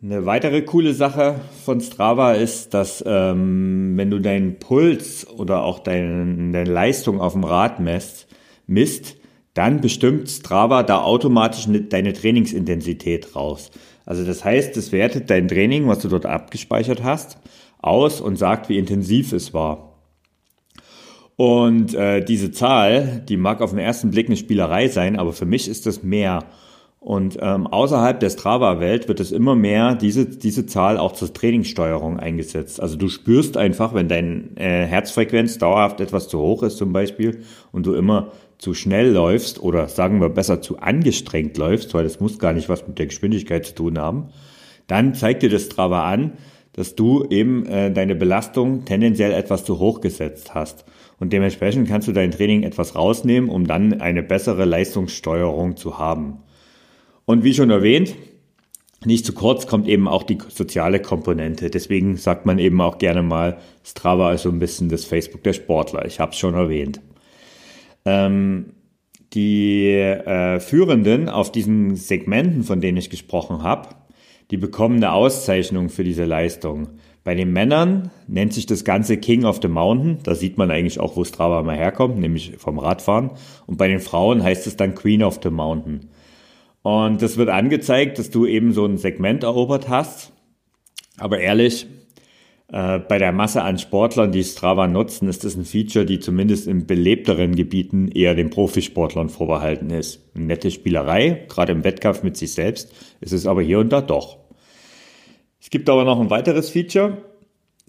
Eine 0.00 0.26
weitere 0.26 0.62
coole 0.62 0.94
Sache 0.94 1.40
von 1.64 1.80
Strava 1.80 2.34
ist, 2.34 2.72
dass 2.72 3.02
ähm, 3.04 3.94
wenn 3.96 4.10
du 4.10 4.20
deinen 4.20 4.60
Puls 4.60 5.26
oder 5.28 5.64
auch 5.64 5.80
deine, 5.80 6.52
deine 6.52 6.70
Leistung 6.70 7.20
auf 7.20 7.32
dem 7.32 7.42
Rad 7.42 7.80
messt, 7.80 8.28
misst, 8.68 9.16
dann 9.54 9.80
bestimmt 9.80 10.28
Strava 10.28 10.84
da 10.84 11.02
automatisch 11.02 11.66
deine 11.88 12.12
Trainingsintensität 12.12 13.34
raus. 13.34 13.72
Also 14.06 14.24
das 14.24 14.44
heißt, 14.44 14.76
es 14.76 14.92
wertet 14.92 15.30
dein 15.30 15.48
Training, 15.48 15.88
was 15.88 15.98
du 15.98 16.06
dort 16.06 16.26
abgespeichert 16.26 17.02
hast, 17.02 17.38
aus 17.80 18.20
und 18.20 18.36
sagt, 18.36 18.68
wie 18.68 18.78
intensiv 18.78 19.32
es 19.32 19.52
war. 19.52 19.98
Und 21.34 21.94
äh, 21.94 22.24
diese 22.24 22.52
Zahl, 22.52 23.24
die 23.28 23.36
mag 23.36 23.60
auf 23.60 23.70
den 23.70 23.80
ersten 23.80 24.12
Blick 24.12 24.28
eine 24.28 24.36
Spielerei 24.36 24.86
sein, 24.86 25.18
aber 25.18 25.32
für 25.32 25.46
mich 25.46 25.66
ist 25.66 25.86
das 25.86 26.04
mehr. 26.04 26.44
Und 27.00 27.38
ähm, 27.40 27.68
außerhalb 27.68 28.18
der 28.18 28.30
Strava-Welt 28.30 29.06
wird 29.06 29.20
es 29.20 29.30
immer 29.30 29.54
mehr 29.54 29.94
diese, 29.94 30.26
diese 30.26 30.66
Zahl 30.66 30.98
auch 30.98 31.12
zur 31.12 31.32
Trainingssteuerung 31.32 32.18
eingesetzt. 32.18 32.80
Also 32.80 32.96
du 32.96 33.08
spürst 33.08 33.56
einfach, 33.56 33.94
wenn 33.94 34.08
deine 34.08 34.44
äh, 34.56 34.84
Herzfrequenz 34.84 35.58
dauerhaft 35.58 36.00
etwas 36.00 36.28
zu 36.28 36.40
hoch 36.40 36.64
ist 36.64 36.76
zum 36.76 36.92
Beispiel 36.92 37.42
und 37.70 37.86
du 37.86 37.94
immer 37.94 38.32
zu 38.58 38.74
schnell 38.74 39.12
läufst 39.12 39.62
oder 39.62 39.86
sagen 39.86 40.20
wir 40.20 40.28
besser 40.28 40.60
zu 40.60 40.78
angestrengt 40.80 41.56
läufst, 41.56 41.94
weil 41.94 42.02
das 42.02 42.18
muss 42.18 42.40
gar 42.40 42.52
nicht 42.52 42.68
was 42.68 42.86
mit 42.88 42.98
der 42.98 43.06
Geschwindigkeit 43.06 43.64
zu 43.64 43.74
tun 43.76 43.98
haben, 43.98 44.30
dann 44.88 45.14
zeigt 45.14 45.44
dir 45.44 45.50
das 45.50 45.66
Strava 45.66 46.10
an, 46.10 46.32
dass 46.72 46.96
du 46.96 47.24
eben 47.30 47.64
äh, 47.66 47.92
deine 47.92 48.16
Belastung 48.16 48.84
tendenziell 48.84 49.32
etwas 49.32 49.64
zu 49.64 49.78
hoch 49.78 50.00
gesetzt 50.00 50.54
hast. 50.54 50.84
Und 51.20 51.32
dementsprechend 51.32 51.88
kannst 51.88 52.08
du 52.08 52.12
dein 52.12 52.32
Training 52.32 52.64
etwas 52.64 52.96
rausnehmen, 52.96 53.50
um 53.50 53.66
dann 53.66 54.00
eine 54.00 54.22
bessere 54.22 54.64
Leistungssteuerung 54.64 55.76
zu 55.76 55.98
haben. 55.98 56.38
Und 57.28 57.44
wie 57.44 57.52
schon 57.52 57.68
erwähnt, 57.68 58.14
nicht 59.04 59.26
zu 59.26 59.34
kurz 59.34 59.66
kommt 59.66 59.86
eben 59.86 60.08
auch 60.08 60.22
die 60.22 60.38
soziale 60.48 60.98
Komponente. 60.98 61.68
Deswegen 61.68 62.16
sagt 62.16 62.46
man 62.46 62.58
eben 62.58 62.80
auch 62.80 62.96
gerne 62.96 63.22
mal, 63.22 63.58
Strava 63.84 64.32
ist 64.32 64.44
so 64.44 64.48
ein 64.48 64.58
bisschen 64.58 64.88
das 64.88 65.04
Facebook 65.04 65.42
der 65.42 65.52
Sportler. 65.52 66.06
Ich 66.06 66.20
habe 66.20 66.32
es 66.32 66.38
schon 66.38 66.54
erwähnt. 66.54 67.02
Ähm, 68.06 68.72
die 69.34 69.90
äh, 69.90 70.58
Führenden 70.58 71.28
auf 71.28 71.52
diesen 71.52 71.96
Segmenten, 71.96 72.62
von 72.62 72.80
denen 72.80 72.96
ich 72.96 73.10
gesprochen 73.10 73.62
habe, 73.62 73.90
die 74.50 74.56
bekommen 74.56 74.96
eine 74.96 75.12
Auszeichnung 75.12 75.90
für 75.90 76.04
diese 76.04 76.24
Leistung. 76.24 76.88
Bei 77.24 77.34
den 77.34 77.52
Männern 77.52 78.10
nennt 78.26 78.54
sich 78.54 78.64
das 78.64 78.84
Ganze 78.84 79.18
King 79.18 79.44
of 79.44 79.58
the 79.60 79.68
Mountain. 79.68 80.20
Da 80.22 80.34
sieht 80.34 80.56
man 80.56 80.70
eigentlich 80.70 80.98
auch, 80.98 81.14
wo 81.14 81.24
Strava 81.24 81.62
mal 81.62 81.76
herkommt, 81.76 82.18
nämlich 82.18 82.54
vom 82.56 82.78
Radfahren. 82.78 83.32
Und 83.66 83.76
bei 83.76 83.86
den 83.86 84.00
Frauen 84.00 84.42
heißt 84.42 84.66
es 84.66 84.76
dann 84.76 84.94
Queen 84.94 85.22
of 85.22 85.40
the 85.42 85.50
Mountain. 85.50 86.08
Und 86.82 87.22
das 87.22 87.36
wird 87.36 87.48
angezeigt, 87.48 88.18
dass 88.18 88.30
du 88.30 88.46
eben 88.46 88.72
so 88.72 88.84
ein 88.84 88.98
Segment 88.98 89.42
erobert 89.42 89.88
hast. 89.88 90.32
Aber 91.18 91.40
ehrlich, 91.40 91.86
äh, 92.70 92.98
bei 92.98 93.18
der 93.18 93.32
Masse 93.32 93.62
an 93.62 93.78
Sportlern, 93.78 94.30
die 94.30 94.44
Strava 94.44 94.86
nutzen, 94.86 95.28
ist 95.28 95.44
das 95.44 95.56
ein 95.56 95.64
Feature, 95.64 96.04
die 96.04 96.20
zumindest 96.20 96.66
in 96.66 96.86
belebteren 96.86 97.54
Gebieten 97.56 98.08
eher 98.08 98.34
den 98.34 98.50
Profisportlern 98.50 99.30
vorbehalten 99.30 99.90
ist. 99.90 100.20
Eine 100.34 100.46
nette 100.46 100.70
Spielerei, 100.70 101.46
gerade 101.48 101.72
im 101.72 101.84
Wettkampf 101.84 102.22
mit 102.22 102.36
sich 102.36 102.52
selbst, 102.52 102.92
ist 103.20 103.32
es 103.32 103.46
aber 103.46 103.62
hier 103.62 103.78
und 103.78 103.90
da 103.90 104.00
doch. 104.00 104.38
Es 105.60 105.70
gibt 105.70 105.88
aber 105.88 106.04
noch 106.04 106.20
ein 106.20 106.30
weiteres 106.30 106.70
Feature, 106.70 107.18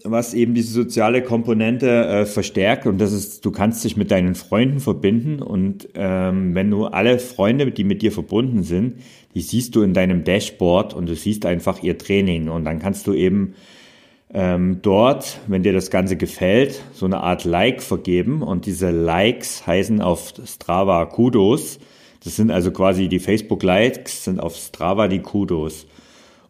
was 0.04 0.34
eben 0.34 0.54
diese 0.54 0.72
soziale 0.72 1.22
Komponente 1.22 1.88
äh, 1.88 2.26
verstärkt 2.26 2.86
und 2.86 2.98
das 2.98 3.12
ist, 3.12 3.44
du 3.44 3.50
kannst 3.50 3.84
dich 3.84 3.96
mit 3.96 4.10
deinen 4.10 4.34
Freunden 4.34 4.80
verbinden 4.80 5.42
und 5.42 5.88
ähm, 5.94 6.54
wenn 6.54 6.70
du 6.70 6.86
alle 6.86 7.18
Freunde, 7.18 7.70
die 7.70 7.84
mit 7.84 8.02
dir 8.02 8.12
verbunden 8.12 8.62
sind, 8.62 9.00
die 9.34 9.40
siehst 9.40 9.76
du 9.76 9.82
in 9.82 9.94
deinem 9.94 10.24
Dashboard 10.24 10.94
und 10.94 11.08
du 11.08 11.14
siehst 11.14 11.46
einfach 11.46 11.82
ihr 11.82 11.98
Training 11.98 12.48
und 12.48 12.64
dann 12.64 12.78
kannst 12.78 13.06
du 13.06 13.12
eben 13.12 13.54
ähm, 14.32 14.78
dort, 14.82 15.40
wenn 15.48 15.62
dir 15.62 15.72
das 15.72 15.90
Ganze 15.90 16.16
gefällt, 16.16 16.82
so 16.92 17.06
eine 17.06 17.20
Art 17.20 17.44
Like 17.44 17.82
vergeben 17.82 18.42
und 18.42 18.66
diese 18.66 18.90
Likes 18.90 19.66
heißen 19.66 20.00
auf 20.00 20.32
Strava 20.44 21.04
Kudos. 21.06 21.78
Das 22.22 22.36
sind 22.36 22.50
also 22.50 22.70
quasi 22.70 23.08
die 23.08 23.18
Facebook-Likes, 23.18 24.24
sind 24.24 24.40
auf 24.40 24.56
Strava 24.56 25.08
die 25.08 25.20
Kudos. 25.20 25.86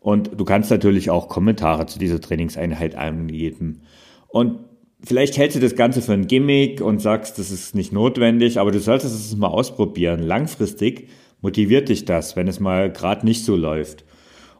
Und 0.01 0.31
du 0.37 0.45
kannst 0.45 0.71
natürlich 0.71 1.11
auch 1.11 1.29
Kommentare 1.29 1.87
zu 1.87 1.99
dieser 1.99 2.21
Trainingseinheit 2.21 2.95
angeben. 2.95 3.83
Und 4.29 4.61
vielleicht 5.05 5.37
hältst 5.37 5.57
du 5.57 5.61
das 5.61 5.77
Ganze 5.77 6.03
für 6.03 6.15
ein 6.15 6.27
Gimmick 6.27 6.81
und 6.81 7.01
sagst, 7.01 7.39
das 7.39 7.51
ist 7.51 7.75
nicht 7.75 7.93
notwendig, 7.93 8.59
aber 8.59 8.73
du 8.73 8.81
solltest 8.81 9.15
es 9.15 9.37
mal 9.37 9.49
ausprobieren. 9.49 10.23
Langfristig 10.23 11.09
motiviert 11.43 11.91
dich 11.91 12.07
das, 12.07 12.35
wenn 12.35 12.49
es 12.49 12.61
mal 12.61 12.91
gerade 12.91 13.27
nicht 13.27 13.45
so 13.45 13.57
läuft. 13.57 14.05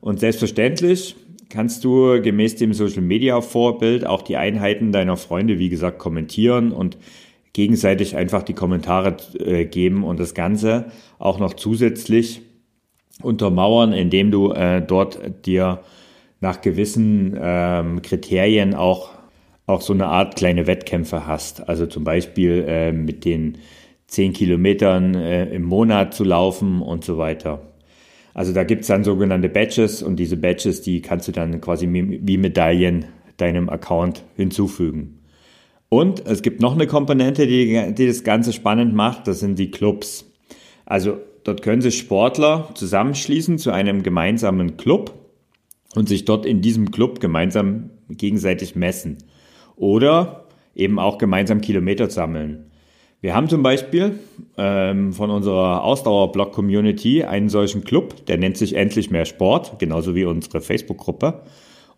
Und 0.03 0.21
selbstverständlich 0.21 1.17
kannst 1.49 1.85
du 1.85 2.21
gemäß 2.23 2.57
dem 2.57 2.75
Social 2.75 3.03
Media 3.03 3.41
Vorbild 3.41 4.07
auch 4.07 4.23
die 4.23 4.37
Einheiten 4.37 4.93
deiner 4.93 5.17
Freunde, 5.17 5.59
wie 5.59 5.69
gesagt, 5.69 5.99
kommentieren 5.99 6.73
und 6.73 6.97
gegenseitig 7.53 8.17
einfach 8.17 8.43
die 8.43 8.55
Kommentare 8.55 9.17
äh, 9.39 9.65
geben 9.65 10.05
und 10.05 10.21
das 10.21 10.35
Ganze 10.35 10.87
auch 11.19 11.39
noch 11.39 11.55
zusätzlich 11.55 12.43
untermauern, 13.23 13.93
indem 13.93 14.31
du 14.31 14.53
äh, 14.53 14.81
dort 14.81 15.47
dir 15.47 15.81
nach 16.41 16.61
gewissen 16.61 17.39
ähm, 17.41 18.03
Kriterien 18.03 18.75
auch, 18.75 19.11
auch 19.67 19.83
so 19.83 19.93
eine 19.93 20.07
Art 20.07 20.37
kleine 20.37 20.67
Wettkämpfe 20.67 21.27
hast. 21.27 21.69
Also 21.69 21.87
zum 21.87 22.05
Beispiel 22.05 22.65
äh, 22.67 22.93
mit 22.93 23.25
den 23.25 23.59
10 24.07 24.33
Kilometern 24.33 25.15
äh, 25.15 25.47
im 25.47 25.63
Monat 25.63 26.15
zu 26.15 26.25
laufen 26.25 26.83
und 26.83 27.05
so 27.05 27.19
weiter. 27.19 27.61
Also 28.35 28.53
da 28.53 28.65
gibt's 28.65 28.87
dann 28.87 29.05
sogenannte 29.05 29.49
Badges 29.49 30.03
und 30.03 30.17
diese 30.17 30.37
Badges, 30.37 30.83
die 30.83 31.03
kannst 31.03 31.29
du 31.29 31.33
dann 31.33 31.61
quasi 31.61 31.89
wie 31.91 32.37
Medaillen 32.39 33.07
deinem 33.37 33.69
Account 33.69 34.25
hinzufügen. 34.37 35.21
Und 35.89 36.25
es 36.27 36.43
gibt 36.43 36.61
noch 36.61 36.75
eine 36.75 36.87
Komponente, 36.87 37.47
die, 37.47 37.93
die 37.93 38.07
das 38.07 38.23
Ganze 38.23 38.53
spannend 38.53 38.95
macht, 38.95 39.27
das 39.27 39.41
sind 39.41 39.59
die 39.59 39.71
Clubs. 39.71 40.25
Also 40.87 41.19
dort 41.45 41.63
können 41.63 41.83
sich 41.83 41.99
Sportler 41.99 42.71
zusammenschließen 42.75 43.59
zu 43.59 43.71
einem 43.71 44.03
gemeinsamen 44.03 44.77
Club 44.77 45.15
und 45.95 46.09
sich 46.09 46.25
dort 46.25 46.47
in 46.47 46.61
diesem 46.61 46.91
Club 46.91 47.21
gemeinsam 47.21 47.91
gegenseitig 48.09 48.77
messen. 48.77 49.19
Oder 49.77 50.47
eben 50.75 50.99
auch 50.99 51.19
gemeinsam 51.19 51.61
Kilometer 51.61 52.11
sammeln. 52.11 52.71
Wir 53.23 53.35
haben 53.35 53.49
zum 53.49 53.63
Beispiel 53.63 54.19
ähm, 54.57 55.13
von 55.13 55.31
unserer 55.31 55.85
Ausdauer-Blog-Community 55.85 57.25
einen 57.25 57.51
solchen 57.51 57.85
Club, 57.85 58.25
der 58.27 58.39
nennt 58.39 58.57
sich 58.57 58.77
Endlich 58.77 59.11
mehr 59.11 59.27
Sport, 59.27 59.79
genauso 59.79 60.15
wie 60.15 60.25
unsere 60.25 60.63
Facebook-Gruppe. 60.63 61.43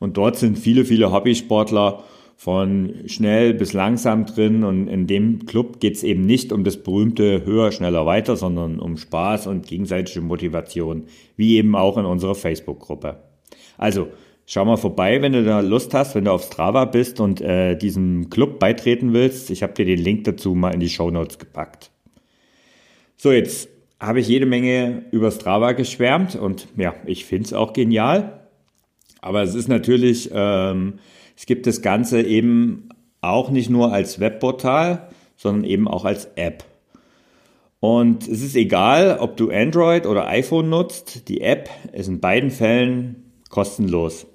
Und 0.01 0.17
dort 0.17 0.37
sind 0.37 0.59
viele, 0.59 0.85
viele 0.85 1.13
Hobbysportler 1.13 2.03
von 2.37 2.95
schnell 3.07 3.55
bis 3.55 3.73
langsam 3.73 4.27
drin. 4.27 4.65
Und 4.65 4.89
in 4.89 5.07
dem 5.07 5.47
Club 5.47 5.81
geht 5.81 5.95
es 5.95 6.03
eben 6.03 6.23
nicht 6.23 6.53
um 6.53 6.65
das 6.65 6.83
berühmte 6.83 7.45
höher, 7.45 7.73
schneller, 7.73 8.07
weiter, 8.07 8.37
sondern 8.37 8.79
um 8.79 8.97
Spaß 8.97 9.47
und 9.47 9.67
gegenseitige 9.67 10.21
Motivation, 10.21 11.05
wie 11.37 11.57
eben 11.57 11.77
auch 11.77 11.99
in 11.99 12.05
unserer 12.05 12.35
Facebook-Gruppe. 12.35 13.23
Also 13.79 14.09
schau 14.47 14.65
mal 14.65 14.77
vorbei, 14.77 15.23
wenn 15.23 15.33
du 15.33 15.45
da 15.45 15.61
Lust 15.61 15.95
hast, 15.95 16.15
wenn 16.15 16.25
du 16.25 16.33
auf 16.33 16.45
Strava 16.45 16.85
bist 16.85 17.21
und 17.21 17.41
äh, 17.41 17.77
diesem 17.77 18.29
Club 18.31 18.59
beitreten 18.59 19.13
willst. 19.13 19.51
Ich 19.51 19.63
habe 19.63 19.73
dir 19.75 19.85
den 19.85 20.01
Link 20.01 20.25
dazu 20.25 20.55
mal 20.55 20.75
in 20.75 20.81
die 20.81 20.89
Show 20.89 21.11
Notes 21.11 21.39
gepackt. 21.39 21.91
So, 23.17 23.31
jetzt 23.31 23.69
habe 24.01 24.19
ich 24.19 24.27
jede 24.27 24.47
Menge 24.47 25.05
über 25.13 25.31
Strava 25.31 25.73
geschwärmt 25.73 26.35
und 26.35 26.67
ja, 26.77 26.95
ich 27.07 27.25
finde 27.25 27.45
es 27.45 27.53
auch 27.53 27.73
genial. 27.73 28.49
Aber 29.21 29.43
es 29.43 29.55
ist 29.55 29.69
natürlich, 29.69 30.29
ähm, 30.35 30.95
es 31.37 31.47
gibt 31.47 31.67
das 31.67 31.83
Ganze 31.83 32.23
eben 32.23 32.89
auch 33.21 33.51
nicht 33.51 33.71
nur 33.71 33.93
als 33.93 34.21
Webportal, 34.21 35.09
sondern 35.37 35.65
eben 35.65 35.89
auch 35.89 36.05
als 36.05 36.27
App. 36.37 36.65
Und 37.81 38.29
es 38.29 38.43
ist 38.43 38.55
egal, 38.55 39.19
ob 39.19 39.37
du 39.37 39.51
Android 39.51 40.07
oder 40.07 40.29
iPhone 40.29 40.69
nutzt, 40.69 41.29
die 41.29 41.41
App 41.41 41.69
ist 41.93 42.09
in 42.09 42.21
beiden 42.21 42.51
Fällen 42.51 43.33
kostenlos. 43.49 44.27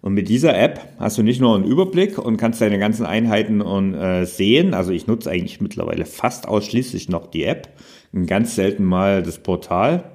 Und 0.00 0.14
mit 0.14 0.28
dieser 0.28 0.58
App 0.58 0.80
hast 0.98 1.16
du 1.16 1.22
nicht 1.22 1.40
nur 1.40 1.54
einen 1.54 1.64
Überblick 1.64 2.18
und 2.18 2.36
kannst 2.36 2.60
deine 2.60 2.78
ganzen 2.78 3.06
Einheiten 3.06 3.62
und, 3.62 3.94
äh, 3.94 4.26
sehen. 4.26 4.74
Also 4.74 4.92
ich 4.92 5.06
nutze 5.06 5.30
eigentlich 5.30 5.60
mittlerweile 5.60 6.04
fast 6.04 6.46
ausschließlich 6.46 7.08
noch 7.08 7.26
die 7.26 7.44
App, 7.44 7.68
ganz 8.26 8.54
selten 8.54 8.84
mal 8.84 9.22
das 9.22 9.38
Portal. 9.38 10.12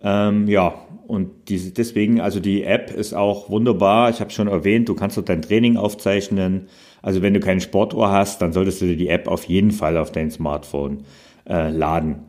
Ähm, 0.00 0.46
ja, 0.46 0.74
und 1.08 1.48
diese, 1.48 1.72
deswegen, 1.72 2.20
also 2.20 2.38
die 2.38 2.64
App 2.64 2.90
ist 2.90 3.14
auch 3.14 3.48
wunderbar. 3.48 4.10
Ich 4.10 4.20
habe 4.20 4.30
schon 4.30 4.46
erwähnt, 4.46 4.90
du 4.90 4.94
kannst 4.94 5.16
dort 5.16 5.30
dein 5.30 5.40
Training 5.40 5.78
aufzeichnen. 5.78 6.68
Also 7.00 7.22
wenn 7.22 7.32
du 7.32 7.40
keine 7.40 7.62
Sportuhr 7.62 8.10
hast, 8.10 8.42
dann 8.42 8.52
solltest 8.52 8.82
du 8.82 8.86
dir 8.86 8.96
die 8.96 9.08
App 9.08 9.26
auf 9.26 9.44
jeden 9.44 9.70
Fall 9.70 9.96
auf 9.96 10.12
dein 10.12 10.30
Smartphone 10.30 11.04
äh, 11.48 11.70
laden. 11.70 12.26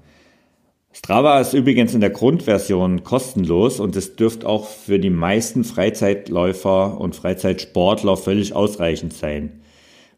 Strava 0.94 1.42
ist 1.42 1.54
übrigens 1.54 1.94
in 1.94 2.00
der 2.00 2.10
Grundversion 2.10 3.04
kostenlos 3.04 3.82
und 3.82 3.98
es 3.98 4.16
dürfte 4.16 4.48
auch 4.48 4.66
für 4.66 4.98
die 4.98 5.10
meisten 5.10 5.66
Freizeitläufer 5.66 7.02
und 7.02 7.18
Freizeitsportler 7.18 8.16
völlig 8.16 8.56
ausreichend 8.56 9.12
sein. 9.12 9.60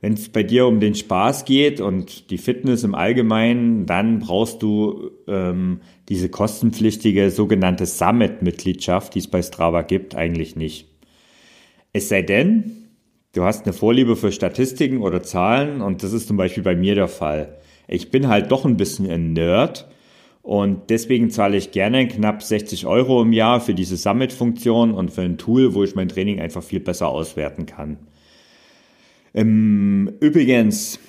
Wenn 0.01 0.13
es 0.13 0.29
bei 0.29 0.43
dir 0.43 0.67
um 0.67 0.79
den 0.79 0.93
Spaß 0.93 1.45
geht 1.45 1.81
und 1.81 2.29
die 2.29 2.37
Fitness 2.37 2.83
im 2.83 2.93
Allgemeinen, 2.93 3.85
dann 3.85 4.19
brauchst 4.19 4.61
du 4.61 5.11
ähm, 5.27 5.81
diese 6.11 6.27
kostenpflichtige 6.27 7.31
sogenannte 7.31 7.85
Summit-Mitgliedschaft, 7.85 9.15
die 9.15 9.19
es 9.19 9.29
bei 9.29 9.41
Strava 9.41 9.81
gibt, 9.81 10.13
eigentlich 10.13 10.57
nicht. 10.57 10.89
Es 11.93 12.09
sei 12.09 12.21
denn, 12.21 12.89
du 13.31 13.43
hast 13.43 13.63
eine 13.65 13.71
Vorliebe 13.71 14.17
für 14.17 14.33
Statistiken 14.33 14.97
oder 14.97 15.23
Zahlen 15.23 15.79
und 15.79 16.03
das 16.03 16.11
ist 16.11 16.27
zum 16.27 16.35
Beispiel 16.35 16.63
bei 16.63 16.75
mir 16.75 16.95
der 16.95 17.07
Fall. 17.07 17.59
Ich 17.87 18.11
bin 18.11 18.27
halt 18.27 18.51
doch 18.51 18.65
ein 18.65 18.75
bisschen 18.75 19.09
ein 19.09 19.31
Nerd 19.31 19.89
und 20.41 20.89
deswegen 20.89 21.29
zahle 21.29 21.55
ich 21.55 21.71
gerne 21.71 22.05
knapp 22.09 22.43
60 22.43 22.87
Euro 22.87 23.21
im 23.21 23.31
Jahr 23.31 23.61
für 23.61 23.73
diese 23.73 23.95
Summit-Funktion 23.95 24.91
und 24.91 25.11
für 25.11 25.21
ein 25.21 25.37
Tool, 25.37 25.73
wo 25.75 25.85
ich 25.85 25.95
mein 25.95 26.09
Training 26.09 26.41
einfach 26.41 26.61
viel 26.61 26.81
besser 26.81 27.07
auswerten 27.07 27.65
kann. 27.65 27.95
Ähm, 29.33 30.11
übrigens, 30.19 30.99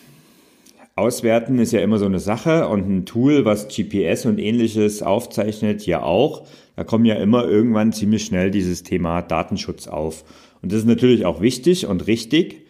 Auswerten 1.03 1.59
ist 1.59 1.73
ja 1.73 1.81
immer 1.81 1.99
so 1.99 2.07
eine 2.07 2.21
Sache 2.21 2.69
und 2.69 2.89
ein 2.89 3.07
Tool, 3.07 3.45
was 3.45 3.67
GPS 3.67 4.25
und 4.25 4.39
ähnliches 4.39 5.03
aufzeichnet, 5.03 5.85
ja 5.85 6.05
auch. 6.05 6.47
Da 6.77 6.85
kommt 6.85 7.07
ja 7.07 7.17
immer 7.17 7.45
irgendwann 7.45 7.93
ziemlich 7.93 8.25
schnell 8.25 8.53
dieses 8.53 8.85
Thema 8.85 9.21
Datenschutz 9.21 9.89
auf. 9.89 10.25
Und 10.63 10.71
das 10.71 10.81
ist 10.81 10.87
natürlich 10.87 11.27
auch 11.27 11.41
wichtig 11.41 11.87
und 11.87 12.07
richtig. 12.07 12.67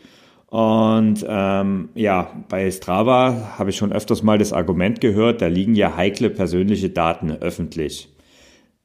Und 0.46 1.26
ähm, 1.28 1.90
ja, 1.94 2.44
bei 2.48 2.70
Strava 2.70 3.54
habe 3.58 3.68
ich 3.68 3.76
schon 3.76 3.92
öfters 3.92 4.22
mal 4.22 4.38
das 4.38 4.54
Argument 4.54 5.02
gehört, 5.02 5.42
da 5.42 5.48
liegen 5.48 5.74
ja 5.74 5.94
heikle 5.94 6.30
persönliche 6.30 6.88
Daten 6.88 7.30
öffentlich. 7.30 8.08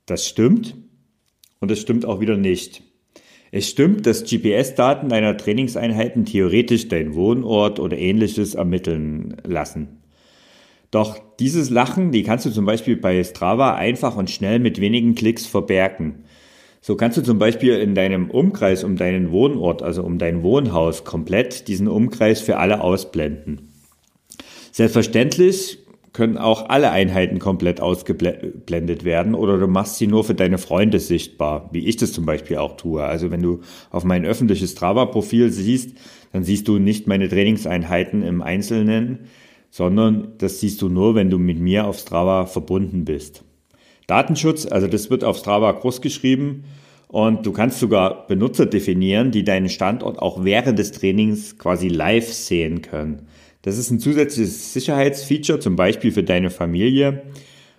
Das 0.05 0.27
stimmt 0.27 0.75
und 1.59 1.71
es 1.71 1.79
stimmt 1.79 2.05
auch 2.05 2.19
wieder 2.19 2.35
nicht. 2.35 2.83
Es 3.57 3.69
stimmt, 3.69 4.05
dass 4.05 4.23
GPS-Daten 4.23 5.09
deiner 5.09 5.35
Trainingseinheiten 5.35 6.25
theoretisch 6.25 6.89
deinen 6.89 7.15
Wohnort 7.15 7.79
oder 7.79 7.97
ähnliches 7.97 8.53
ermitteln 8.53 9.37
lassen. 9.47 9.97
Doch 10.91 11.17
dieses 11.39 11.71
Lachen, 11.71 12.11
die 12.11 12.21
kannst 12.21 12.45
du 12.45 12.51
zum 12.51 12.65
Beispiel 12.65 12.97
bei 12.97 13.23
Strava 13.23 13.73
einfach 13.73 14.15
und 14.15 14.29
schnell 14.29 14.59
mit 14.59 14.79
wenigen 14.79 15.15
Klicks 15.15 15.47
verbergen. 15.47 16.25
So 16.81 16.95
kannst 16.95 17.17
du 17.17 17.23
zum 17.23 17.39
Beispiel 17.39 17.73
in 17.79 17.95
deinem 17.95 18.29
Umkreis 18.29 18.83
um 18.83 18.95
deinen 18.95 19.31
Wohnort, 19.31 19.81
also 19.81 20.03
um 20.03 20.19
dein 20.19 20.43
Wohnhaus, 20.43 21.03
komplett 21.03 21.67
diesen 21.67 21.87
Umkreis 21.87 22.39
für 22.39 22.57
alle 22.57 22.81
ausblenden. 22.81 23.69
Selbstverständlich 24.71 25.79
können 26.13 26.37
auch 26.37 26.69
alle 26.69 26.91
Einheiten 26.91 27.39
komplett 27.39 27.81
ausgeblendet 27.81 29.03
werden 29.03 29.35
oder 29.35 29.57
du 29.57 29.67
machst 29.67 29.97
sie 29.97 30.07
nur 30.07 30.23
für 30.23 30.33
deine 30.33 30.57
Freunde 30.57 30.99
sichtbar, 30.99 31.69
wie 31.71 31.85
ich 31.85 31.97
das 31.97 32.11
zum 32.11 32.25
Beispiel 32.25 32.57
auch 32.57 32.77
tue. 32.77 33.03
Also 33.03 33.29
wenn 33.31 33.41
du 33.41 33.61
auf 33.91 34.03
mein 34.03 34.25
öffentliches 34.25 34.71
Strava-Profil 34.71 35.51
siehst, 35.51 35.97
dann 36.33 36.43
siehst 36.43 36.67
du 36.67 36.79
nicht 36.79 37.07
meine 37.07 37.29
Trainingseinheiten 37.29 38.23
im 38.23 38.41
Einzelnen, 38.41 39.19
sondern 39.69 40.33
das 40.37 40.59
siehst 40.59 40.81
du 40.81 40.89
nur, 40.89 41.15
wenn 41.15 41.29
du 41.29 41.37
mit 41.37 41.59
mir 41.59 41.85
auf 41.85 41.99
Strava 41.99 42.45
verbunden 42.45 43.05
bist. 43.05 43.43
Datenschutz, 44.07 44.65
also 44.65 44.87
das 44.87 45.09
wird 45.09 45.23
auf 45.23 45.37
Strava 45.37 45.71
groß 45.71 46.01
geschrieben 46.01 46.63
und 47.09 47.45
du 47.45 47.51
kannst 47.51 47.79
sogar 47.79 48.27
Benutzer 48.27 48.65
definieren, 48.65 49.31
die 49.31 49.43
deinen 49.43 49.69
Standort 49.69 50.19
auch 50.19 50.43
während 50.43 50.79
des 50.79 50.93
Trainings 50.93 51.57
quasi 51.57 51.89
live 51.89 52.31
sehen 52.31 52.81
können. 52.81 53.27
Das 53.67 53.77
ist 53.77 53.91
ein 53.91 53.99
zusätzliches 53.99 54.71
Sicherheitsfeature, 54.71 55.59
zum 55.59 55.75
Beispiel 55.75 56.13
für 56.13 56.23
deine 56.23 56.49
Familie. 56.49 57.23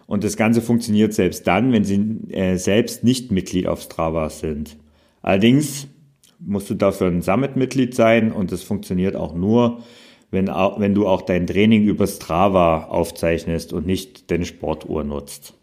Und 0.07 0.23
das 0.23 0.37
Ganze 0.37 0.61
funktioniert 0.61 1.15
selbst 1.15 1.47
dann, 1.47 1.73
wenn 1.73 1.85
sie 1.85 2.29
äh, 2.31 2.57
selbst 2.59 3.05
nicht 3.05 3.33
Mitglied 3.33 3.67
auf 3.67 3.81
Strava 3.81 4.29
sind. 4.29 4.77
Allerdings 5.23 5.89
musst 6.41 6.69
du 6.69 6.75
dafür 6.75 7.07
ein 7.07 7.23
Summit-Mitglied 7.23 7.95
sein 7.95 8.33
und 8.33 8.53
das 8.53 8.63
funktioniert 8.63 9.17
auch 9.17 9.35
nur, 9.35 9.83
wenn, 10.31 10.51
auch, 10.51 10.79
wenn 10.79 10.95
du 10.95 11.09
auch 11.09 11.23
dein 11.23 11.47
Training 11.47 11.85
über 11.85 12.07
Strava 12.07 12.85
aufzeichnest 12.89 13.73
und 13.73 13.87
nicht 13.87 14.31
deine 14.31 14.45
Sportuhr 14.45 15.05
nutzt. 15.05 15.55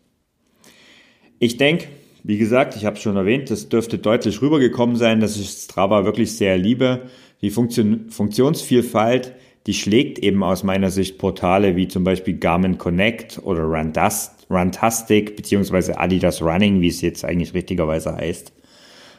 Ich 1.38 1.58
denke, 1.58 1.86
wie 2.24 2.40
gesagt, 2.40 2.76
ich 2.76 2.86
habe 2.86 2.96
es 2.96 3.04
schon 3.04 3.16
erwähnt, 3.16 3.52
das 3.52 3.70
dürfte 3.70 4.00
deutlich 4.00 4.42
rübergekommen 4.42 4.96
sein, 4.96 5.20
dass 5.20 5.38
ich 5.38 5.50
Strava 5.50 6.04
wirklich 6.04 6.36
sehr 6.36 6.58
liebe. 6.58 7.04
Die 7.44 7.52
Funktion, 7.52 8.10
Funktionsvielfalt 8.10 9.36
die 9.68 9.74
schlägt 9.74 10.20
eben 10.20 10.44
aus 10.44 10.64
meiner 10.64 10.92
Sicht 10.92 11.18
Portale 11.18 11.76
wie 11.76 11.88
zum 11.88 12.04
Beispiel 12.04 12.38
Garmin 12.38 12.78
Connect 12.78 13.40
oder 13.44 13.64
Rundust, 13.64 14.46
Runtastic 14.50 15.36
beziehungsweise 15.36 16.00
Adidas 16.00 16.42
Running, 16.42 16.82
wie 16.82 16.88
es 16.88 17.02
jetzt 17.02 17.26
eigentlich 17.26 17.54
richtigerweise 17.54 18.16
heißt. 18.16 18.54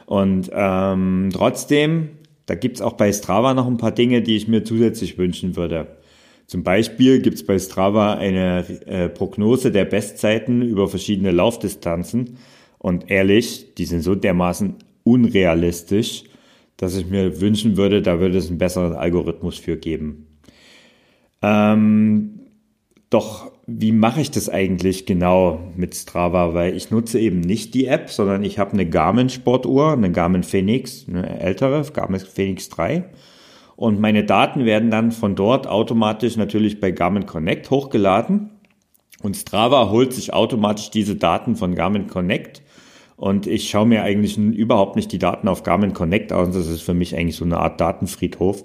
Und 0.06 0.50
ähm, 0.52 1.30
trotzdem, 1.32 2.10
da 2.46 2.54
gibt's 2.54 2.80
auch 2.80 2.92
bei 2.92 3.12
Strava 3.12 3.54
noch 3.54 3.66
ein 3.66 3.76
paar 3.76 3.90
Dinge, 3.90 4.22
die 4.22 4.36
ich 4.36 4.46
mir 4.46 4.62
zusätzlich 4.62 5.18
wünschen 5.18 5.56
würde. 5.56 5.96
Zum 6.46 6.62
Beispiel 6.62 7.20
gibt's 7.20 7.44
bei 7.44 7.58
Strava 7.58 8.14
eine 8.14 8.64
äh, 8.86 9.08
Prognose 9.08 9.72
der 9.72 9.84
Bestzeiten 9.84 10.62
über 10.62 10.86
verschiedene 10.86 11.32
Laufdistanzen. 11.32 12.36
Und 12.78 13.10
ehrlich, 13.10 13.74
die 13.74 13.84
sind 13.84 14.02
so 14.02 14.14
dermaßen 14.14 14.76
unrealistisch, 15.02 16.22
dass 16.76 16.96
ich 16.96 17.06
mir 17.06 17.40
wünschen 17.40 17.76
würde, 17.76 18.00
da 18.00 18.20
würde 18.20 18.38
es 18.38 18.48
einen 18.48 18.58
besseren 18.58 18.94
Algorithmus 18.94 19.58
für 19.58 19.76
geben. 19.76 20.26
Ähm, 21.42 22.40
doch 23.10 23.52
wie 23.66 23.92
mache 23.92 24.20
ich 24.20 24.30
das 24.30 24.48
eigentlich 24.48 25.06
genau 25.06 25.72
mit 25.76 25.94
Strava? 25.94 26.54
Weil 26.54 26.76
ich 26.76 26.90
nutze 26.90 27.18
eben 27.18 27.40
nicht 27.40 27.74
die 27.74 27.86
App, 27.86 28.10
sondern 28.10 28.44
ich 28.44 28.58
habe 28.58 28.72
eine 28.72 28.88
Garmin 28.88 29.28
Sportuhr, 29.28 29.92
eine 29.92 30.12
Garmin 30.12 30.44
Phoenix, 30.44 31.06
eine 31.08 31.40
ältere, 31.40 31.82
Garmin 31.92 32.20
Phoenix 32.20 32.68
3. 32.68 33.04
Und 33.74 34.00
meine 34.00 34.24
Daten 34.24 34.64
werden 34.64 34.90
dann 34.90 35.12
von 35.12 35.34
dort 35.34 35.66
automatisch 35.66 36.36
natürlich 36.36 36.80
bei 36.80 36.92
Garmin 36.92 37.26
Connect 37.26 37.70
hochgeladen. 37.70 38.50
Und 39.22 39.36
Strava 39.36 39.90
holt 39.90 40.12
sich 40.12 40.32
automatisch 40.32 40.90
diese 40.90 41.16
Daten 41.16 41.56
von 41.56 41.74
Garmin 41.74 42.06
Connect. 42.06 42.62
Und 43.16 43.46
ich 43.46 43.68
schaue 43.68 43.86
mir 43.86 44.02
eigentlich 44.02 44.38
überhaupt 44.38 44.94
nicht 44.94 45.10
die 45.10 45.18
Daten 45.18 45.48
auf 45.48 45.64
Garmin 45.64 45.92
Connect 45.92 46.32
aus. 46.32 46.54
Das 46.54 46.68
ist 46.68 46.82
für 46.82 46.94
mich 46.94 47.16
eigentlich 47.16 47.36
so 47.36 47.44
eine 47.44 47.58
Art 47.58 47.80
Datenfriedhof 47.80 48.64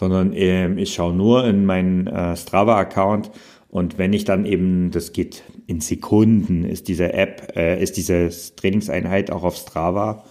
sondern 0.00 0.32
ähm, 0.32 0.78
ich 0.78 0.94
schaue 0.94 1.12
nur 1.12 1.44
in 1.44 1.66
meinen 1.66 2.06
äh, 2.06 2.34
Strava-Account 2.34 3.30
und 3.68 3.98
wenn 3.98 4.14
ich 4.14 4.24
dann 4.24 4.46
eben, 4.46 4.90
das 4.92 5.12
geht 5.12 5.42
in 5.66 5.82
Sekunden, 5.82 6.64
ist 6.64 6.88
diese 6.88 7.12
App, 7.12 7.52
äh, 7.54 7.80
ist 7.82 7.98
diese 7.98 8.30
Trainingseinheit 8.56 9.30
auch 9.30 9.44
auf 9.44 9.56
Strava. 9.56 10.24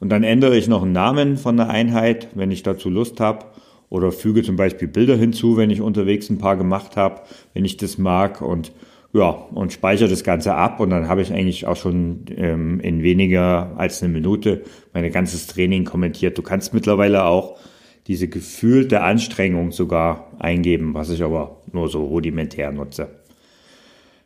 Und 0.00 0.08
dann 0.08 0.24
ändere 0.24 0.56
ich 0.56 0.66
noch 0.66 0.82
einen 0.82 0.90
Namen 0.90 1.36
von 1.36 1.56
der 1.56 1.70
Einheit, 1.70 2.28
wenn 2.34 2.50
ich 2.50 2.64
dazu 2.64 2.90
Lust 2.90 3.20
habe. 3.20 3.46
Oder 3.90 4.10
füge 4.10 4.42
zum 4.42 4.56
Beispiel 4.56 4.88
Bilder 4.88 5.16
hinzu, 5.16 5.56
wenn 5.56 5.70
ich 5.70 5.80
unterwegs 5.80 6.28
ein 6.28 6.38
paar 6.38 6.56
gemacht 6.56 6.96
habe, 6.96 7.22
wenn 7.54 7.64
ich 7.64 7.76
das 7.76 7.98
mag. 7.98 8.42
Und 8.42 8.72
ja, 9.12 9.28
und 9.28 9.72
speichere 9.72 10.08
das 10.08 10.24
Ganze 10.24 10.54
ab 10.54 10.80
und 10.80 10.90
dann 10.90 11.06
habe 11.06 11.22
ich 11.22 11.32
eigentlich 11.32 11.66
auch 11.66 11.76
schon 11.76 12.24
ähm, 12.34 12.80
in 12.80 13.04
weniger 13.04 13.72
als 13.76 14.02
eine 14.02 14.12
Minute 14.12 14.64
mein 14.92 15.12
ganzes 15.12 15.46
Training 15.46 15.84
kommentiert. 15.84 16.36
Du 16.36 16.42
kannst 16.42 16.74
mittlerweile 16.74 17.24
auch 17.24 17.58
diese 18.06 18.28
gefühlte 18.28 19.02
Anstrengung 19.02 19.72
sogar 19.72 20.30
eingeben, 20.38 20.94
was 20.94 21.10
ich 21.10 21.22
aber 21.22 21.62
nur 21.72 21.88
so 21.88 22.04
rudimentär 22.04 22.72
nutze. 22.72 23.08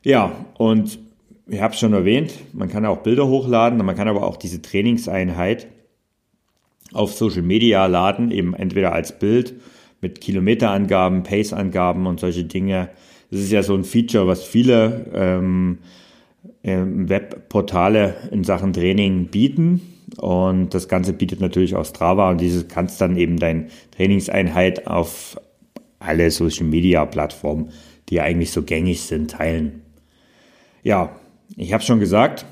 Ja, 0.03 0.33
und 0.57 0.99
ich 1.49 1.61
habe 1.61 1.75
es 1.75 1.81
schon 1.81 1.93
erwähnt, 1.93 2.33
man 2.53 2.69
kann 2.69 2.87
auch 2.87 2.99
Bilder 2.99 3.29
hochladen, 3.29 3.85
man 3.85 3.97
kann 3.97 4.09
aber 4.09 4.27
auch 4.27 4.37
diese 4.37 4.63
Trainingseinheit 4.63 5.69
auf 6.93 7.13
Social 7.13 7.43
Media 7.43 7.87
laden, 7.87 8.31
eben 8.31 8.55
entweder 8.55 8.93
als 8.93 9.19
Bild 9.19 9.55
mit 10.01 10.21
Kilometerangaben, 10.21 11.23
Pace-Angaben 11.23 12.07
und 12.07 12.21
solche 12.21 12.45
Dinge. 12.45 12.91
Das 13.31 13.41
ist 13.41 13.53
ja 13.53 13.63
so 13.63 13.75
ein 13.75 13.85
Feature, 13.85 14.27
was 14.27 14.45
viele 14.45 15.11
ähm, 15.15 15.79
ähm, 16.63 17.09
Webportale 17.09 18.15
in 18.31 18.45
Sachen 18.45 18.73
Training 18.73 19.27
bieten. 19.27 19.81
Und 20.19 20.73
das 20.73 20.89
Ganze 20.89 21.13
bietet 21.13 21.41
natürlich 21.41 21.75
auch 21.75 21.85
Strava 21.85 22.31
und 22.31 22.41
dieses 22.41 22.69
kannst 22.69 23.01
dann 23.01 23.17
eben 23.17 23.39
deine 23.39 23.67
Trainingseinheit 23.97 24.87
auf 24.87 25.41
alle 25.99 26.31
Social 26.31 26.67
Media 26.67 27.05
Plattformen, 27.05 27.71
die 28.09 28.21
eigentlich 28.21 28.53
so 28.53 28.63
gängig 28.63 29.03
sind, 29.03 29.33
teilen. 29.33 29.83
Ja, 30.83 31.17
ich 31.57 31.73
habe 31.73 31.83
schon 31.83 31.99
gesagt, 31.99 32.47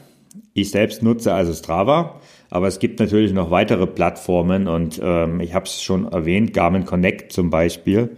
ich 0.52 0.70
selbst 0.70 1.02
nutze 1.02 1.32
also 1.32 1.52
Strava, 1.52 2.20
aber 2.50 2.66
es 2.66 2.78
gibt 2.78 2.98
natürlich 2.98 3.32
noch 3.32 3.50
weitere 3.50 3.86
Plattformen 3.86 4.66
und 4.66 5.00
ähm, 5.02 5.40
ich 5.40 5.54
habe 5.54 5.66
es 5.66 5.82
schon 5.82 6.06
erwähnt, 6.06 6.52
Garmin 6.52 6.84
Connect 6.84 7.32
zum 7.32 7.50
Beispiel. 7.50 8.16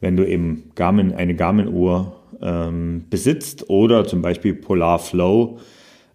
Wenn 0.00 0.16
du 0.16 0.28
eben 0.28 0.70
Garmin, 0.74 1.14
eine 1.14 1.34
Garmin-Uhr 1.34 2.14
ähm, 2.42 3.04
besitzt 3.08 3.70
oder 3.70 4.06
zum 4.06 4.20
Beispiel 4.20 4.54
Polar 4.54 4.98
Flow, 4.98 5.58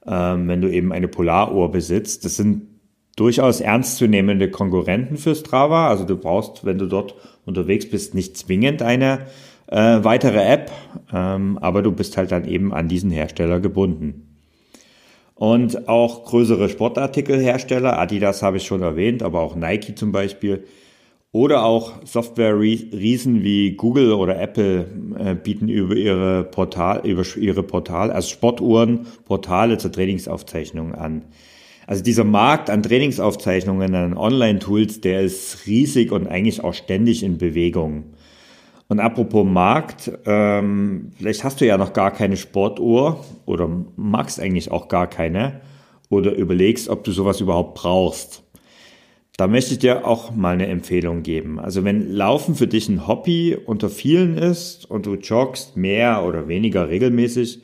ähm, 0.05 0.47
wenn 0.47 0.61
du 0.61 0.71
eben 0.71 0.91
eine 0.91 1.07
Polaruhr 1.07 1.71
besitzt. 1.71 2.25
Das 2.25 2.37
sind 2.37 2.67
durchaus 3.15 3.61
ernstzunehmende 3.61 4.49
Konkurrenten 4.49 5.17
für 5.17 5.35
Strava. 5.35 5.89
Also 5.89 6.05
du 6.05 6.17
brauchst, 6.17 6.65
wenn 6.65 6.77
du 6.77 6.87
dort 6.87 7.15
unterwegs 7.45 7.89
bist, 7.89 8.13
nicht 8.15 8.37
zwingend 8.37 8.81
eine 8.81 9.27
äh, 9.67 10.03
weitere 10.03 10.43
App, 10.43 10.71
ähm, 11.13 11.57
aber 11.59 11.81
du 11.81 11.91
bist 11.91 12.17
halt 12.17 12.31
dann 12.31 12.45
eben 12.45 12.73
an 12.73 12.87
diesen 12.87 13.11
Hersteller 13.11 13.59
gebunden. 13.59 14.27
Und 15.35 15.87
auch 15.87 16.25
größere 16.25 16.69
Sportartikelhersteller, 16.69 17.97
Adidas 17.97 18.43
habe 18.43 18.57
ich 18.57 18.63
schon 18.63 18.83
erwähnt, 18.83 19.23
aber 19.23 19.39
auch 19.39 19.55
Nike 19.55 19.95
zum 19.95 20.11
Beispiel, 20.11 20.65
oder 21.31 21.63
auch 21.63 21.93
Software-Riesen 22.05 23.41
wie 23.41 23.71
Google 23.71 24.11
oder 24.11 24.39
Apple 24.39 24.85
äh, 25.25 25.35
bieten 25.35 25.67
über 25.67 25.95
ihre 25.95 26.43
Portal, 26.43 27.01
über 27.05 27.23
ihre 27.37 27.63
Portal, 27.63 28.11
also 28.11 28.29
Sportuhren, 28.29 29.07
Portale 29.25 29.77
zur 29.77 29.91
Trainingsaufzeichnung 29.91 30.95
an. 30.95 31.25
Also 31.87 32.03
dieser 32.03 32.23
Markt 32.23 32.69
an 32.69 32.83
Trainingsaufzeichnungen, 32.83 33.95
an 33.95 34.17
Online-Tools, 34.17 35.01
der 35.01 35.21
ist 35.21 35.65
riesig 35.65 36.11
und 36.11 36.27
eigentlich 36.27 36.63
auch 36.63 36.73
ständig 36.73 37.23
in 37.23 37.37
Bewegung. 37.37 38.13
Und 38.87 38.99
apropos 38.99 39.45
Markt, 39.45 40.11
ähm, 40.25 41.11
vielleicht 41.17 41.43
hast 41.43 41.61
du 41.61 41.65
ja 41.65 41.77
noch 41.77 41.93
gar 41.93 42.11
keine 42.11 42.37
Sportuhr 42.37 43.23
oder 43.45 43.69
magst 43.95 44.39
eigentlich 44.39 44.71
auch 44.71 44.89
gar 44.89 45.07
keine 45.07 45.61
oder 46.09 46.33
überlegst, 46.33 46.89
ob 46.89 47.03
du 47.03 47.11
sowas 47.11 47.39
überhaupt 47.39 47.75
brauchst. 47.75 48.43
Da 49.41 49.47
möchte 49.47 49.71
ich 49.73 49.79
dir 49.79 50.05
auch 50.05 50.35
mal 50.35 50.53
eine 50.53 50.67
Empfehlung 50.67 51.23
geben. 51.23 51.59
Also 51.59 51.83
wenn 51.83 52.11
Laufen 52.11 52.53
für 52.53 52.67
dich 52.67 52.87
ein 52.89 53.07
Hobby 53.07 53.57
unter 53.65 53.89
vielen 53.89 54.37
ist 54.37 54.85
und 54.85 55.07
du 55.07 55.15
joggst 55.15 55.75
mehr 55.75 56.23
oder 56.23 56.47
weniger 56.47 56.89
regelmäßig 56.89 57.63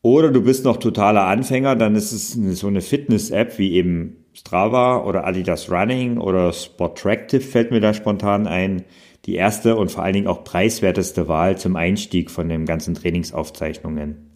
oder 0.00 0.30
du 0.30 0.40
bist 0.42 0.64
noch 0.64 0.76
totaler 0.76 1.26
Anfänger, 1.26 1.74
dann 1.74 1.96
ist 1.96 2.12
es 2.12 2.34
so 2.34 2.68
eine 2.68 2.82
Fitness-App 2.82 3.58
wie 3.58 3.72
eben 3.72 4.24
Strava 4.32 5.02
oder 5.02 5.26
Adidas 5.26 5.72
Running 5.72 6.18
oder 6.18 6.52
Sportractive 6.52 7.40
fällt 7.40 7.72
mir 7.72 7.80
da 7.80 7.92
spontan 7.92 8.46
ein. 8.46 8.84
Die 9.26 9.34
erste 9.34 9.74
und 9.74 9.90
vor 9.90 10.04
allen 10.04 10.14
Dingen 10.14 10.28
auch 10.28 10.44
preiswerteste 10.44 11.26
Wahl 11.26 11.58
zum 11.58 11.74
Einstieg 11.74 12.30
von 12.30 12.48
den 12.48 12.64
ganzen 12.64 12.94
Trainingsaufzeichnungen. 12.94 14.29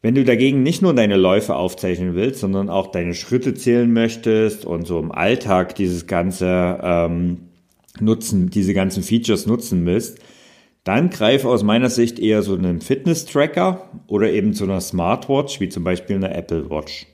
Wenn 0.00 0.14
du 0.14 0.24
dagegen 0.24 0.62
nicht 0.62 0.80
nur 0.80 0.94
deine 0.94 1.16
Läufe 1.16 1.56
aufzeichnen 1.56 2.14
willst, 2.14 2.40
sondern 2.40 2.70
auch 2.70 2.88
deine 2.88 3.14
Schritte 3.14 3.54
zählen 3.54 3.92
möchtest 3.92 4.64
und 4.64 4.86
so 4.86 4.98
im 5.00 5.10
Alltag 5.10 5.74
dieses 5.74 6.06
ganze 6.06 6.78
ähm, 6.82 7.48
nutzen, 7.98 8.48
diese 8.50 8.74
ganzen 8.74 9.02
Features 9.02 9.46
nutzen 9.46 9.84
willst, 9.86 10.20
dann 10.84 11.10
greife 11.10 11.48
aus 11.48 11.64
meiner 11.64 11.90
Sicht 11.90 12.20
eher 12.20 12.42
so 12.42 12.54
einen 12.54 12.80
Fitness-Tracker 12.80 13.90
oder 14.06 14.30
eben 14.30 14.54
zu 14.54 14.64
einer 14.64 14.80
Smartwatch, 14.80 15.60
wie 15.60 15.68
zum 15.68 15.82
Beispiel 15.82 16.16
eine 16.16 16.32
Apple 16.32 16.70
Watch. 16.70 17.06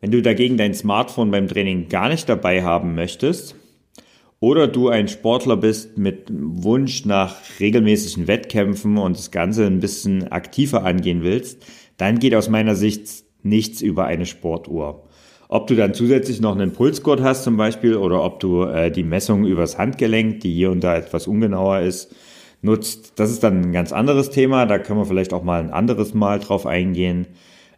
Wenn 0.00 0.12
du 0.12 0.22
dagegen 0.22 0.56
dein 0.56 0.74
Smartphone 0.74 1.32
beim 1.32 1.48
Training 1.48 1.88
gar 1.88 2.08
nicht 2.08 2.28
dabei 2.28 2.62
haben 2.62 2.94
möchtest, 2.94 3.56
oder 4.38 4.68
du 4.68 4.90
ein 4.90 5.08
Sportler 5.08 5.56
bist 5.56 5.96
mit 5.96 6.26
Wunsch 6.30 7.06
nach 7.06 7.36
regelmäßigen 7.58 8.28
Wettkämpfen 8.28 8.98
und 8.98 9.16
das 9.16 9.30
Ganze 9.30 9.66
ein 9.66 9.80
bisschen 9.80 10.30
aktiver 10.30 10.84
angehen 10.84 11.22
willst, 11.22 11.64
dann 11.96 12.18
geht 12.18 12.34
aus 12.34 12.48
meiner 12.48 12.74
Sicht 12.74 13.24
nichts 13.42 13.80
über 13.80 14.06
eine 14.06 14.26
Sportuhr. 14.26 15.04
Ob 15.48 15.68
du 15.68 15.76
dann 15.76 15.94
zusätzlich 15.94 16.40
noch 16.40 16.56
einen 16.56 16.72
Pulsgurt 16.72 17.20
hast 17.20 17.44
zum 17.44 17.56
Beispiel 17.56 17.96
oder 17.96 18.22
ob 18.24 18.40
du 18.40 18.64
äh, 18.64 18.90
die 18.90 19.04
Messung 19.04 19.44
übers 19.44 19.78
Handgelenk, 19.78 20.40
die 20.40 20.52
hier 20.52 20.70
und 20.70 20.82
da 20.82 20.96
etwas 20.96 21.28
ungenauer 21.28 21.80
ist, 21.80 22.14
nutzt, 22.62 23.12
das 23.16 23.30
ist 23.30 23.44
dann 23.44 23.60
ein 23.60 23.72
ganz 23.72 23.92
anderes 23.92 24.30
Thema. 24.30 24.66
Da 24.66 24.78
können 24.78 24.98
wir 24.98 25.06
vielleicht 25.06 25.32
auch 25.32 25.44
mal 25.44 25.60
ein 25.60 25.70
anderes 25.70 26.14
Mal 26.14 26.40
drauf 26.40 26.66
eingehen. 26.66 27.26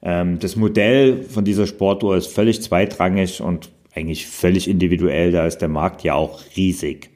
Ähm, 0.02 0.38
das 0.38 0.56
Modell 0.56 1.22
von 1.24 1.44
dieser 1.44 1.66
Sportuhr 1.66 2.16
ist 2.16 2.28
völlig 2.28 2.62
zweitrangig 2.62 3.42
und 3.42 3.70
eigentlich 3.94 4.26
völlig 4.26 4.68
individuell. 4.68 5.30
Da 5.32 5.46
ist 5.46 5.58
der 5.58 5.68
Markt 5.68 6.02
ja 6.04 6.14
auch 6.14 6.40
riesig. 6.56 7.10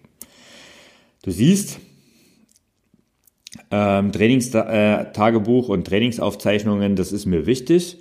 Du 1.23 1.31
siehst, 1.31 1.81
ähm, 3.73 4.13
Trainingstagebuch 4.13 5.69
äh, 5.69 5.73
und 5.73 5.87
Trainingsaufzeichnungen, 5.87 6.95
das 6.95 7.11
ist 7.11 7.27
mir 7.27 7.47
wichtig. 7.47 7.99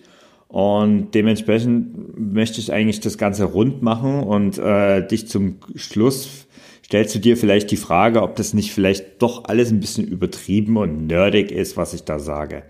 Und 0.50 1.12
dementsprechend 1.16 2.20
möchte 2.34 2.60
ich 2.60 2.74
eigentlich 2.74 3.00
das 3.00 3.18
Ganze 3.18 3.46
rund 3.46 3.82
machen 3.82 4.22
und 4.22 4.58
äh, 4.58 5.08
dich 5.08 5.30
zum 5.30 5.60
Schluss 5.76 6.46
stellst 6.86 7.16
du 7.16 7.20
dir 7.20 7.38
vielleicht 7.38 7.72
die 7.72 7.78
Frage, 7.78 8.22
ob 8.22 8.36
das 8.36 8.54
nicht 8.54 8.74
vielleicht 8.74 9.22
doch 9.22 9.46
alles 9.46 9.72
ein 9.72 9.80
bisschen 9.80 10.06
übertrieben 10.06 10.76
und 10.76 11.08
nerdig 11.08 11.52
ist, 11.52 11.78
was 11.78 11.94
ich 11.94 12.04
da 12.04 12.20
sage. 12.20 12.64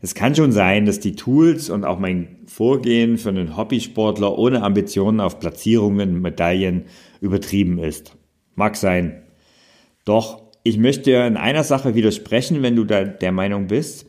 Es 0.00 0.14
kann 0.14 0.36
schon 0.36 0.52
sein, 0.52 0.86
dass 0.86 1.00
die 1.00 1.16
Tools 1.16 1.68
und 1.68 1.84
auch 1.84 1.98
mein 1.98 2.36
Vorgehen 2.46 3.18
für 3.18 3.30
einen 3.30 3.56
Hobbysportler 3.56 4.38
ohne 4.38 4.62
Ambitionen 4.62 5.18
auf 5.18 5.40
Platzierungen, 5.40 6.22
Medaillen 6.22 6.84
übertrieben 7.20 7.80
ist. 7.80 8.16
Mag 8.54 8.76
sein. 8.76 9.24
Doch 10.04 10.45
ich 10.66 10.78
möchte 10.78 11.12
in 11.12 11.36
einer 11.36 11.62
Sache 11.62 11.94
widersprechen, 11.94 12.62
wenn 12.62 12.74
du 12.74 12.84
da 12.84 13.04
der 13.04 13.30
Meinung 13.30 13.68
bist. 13.68 14.06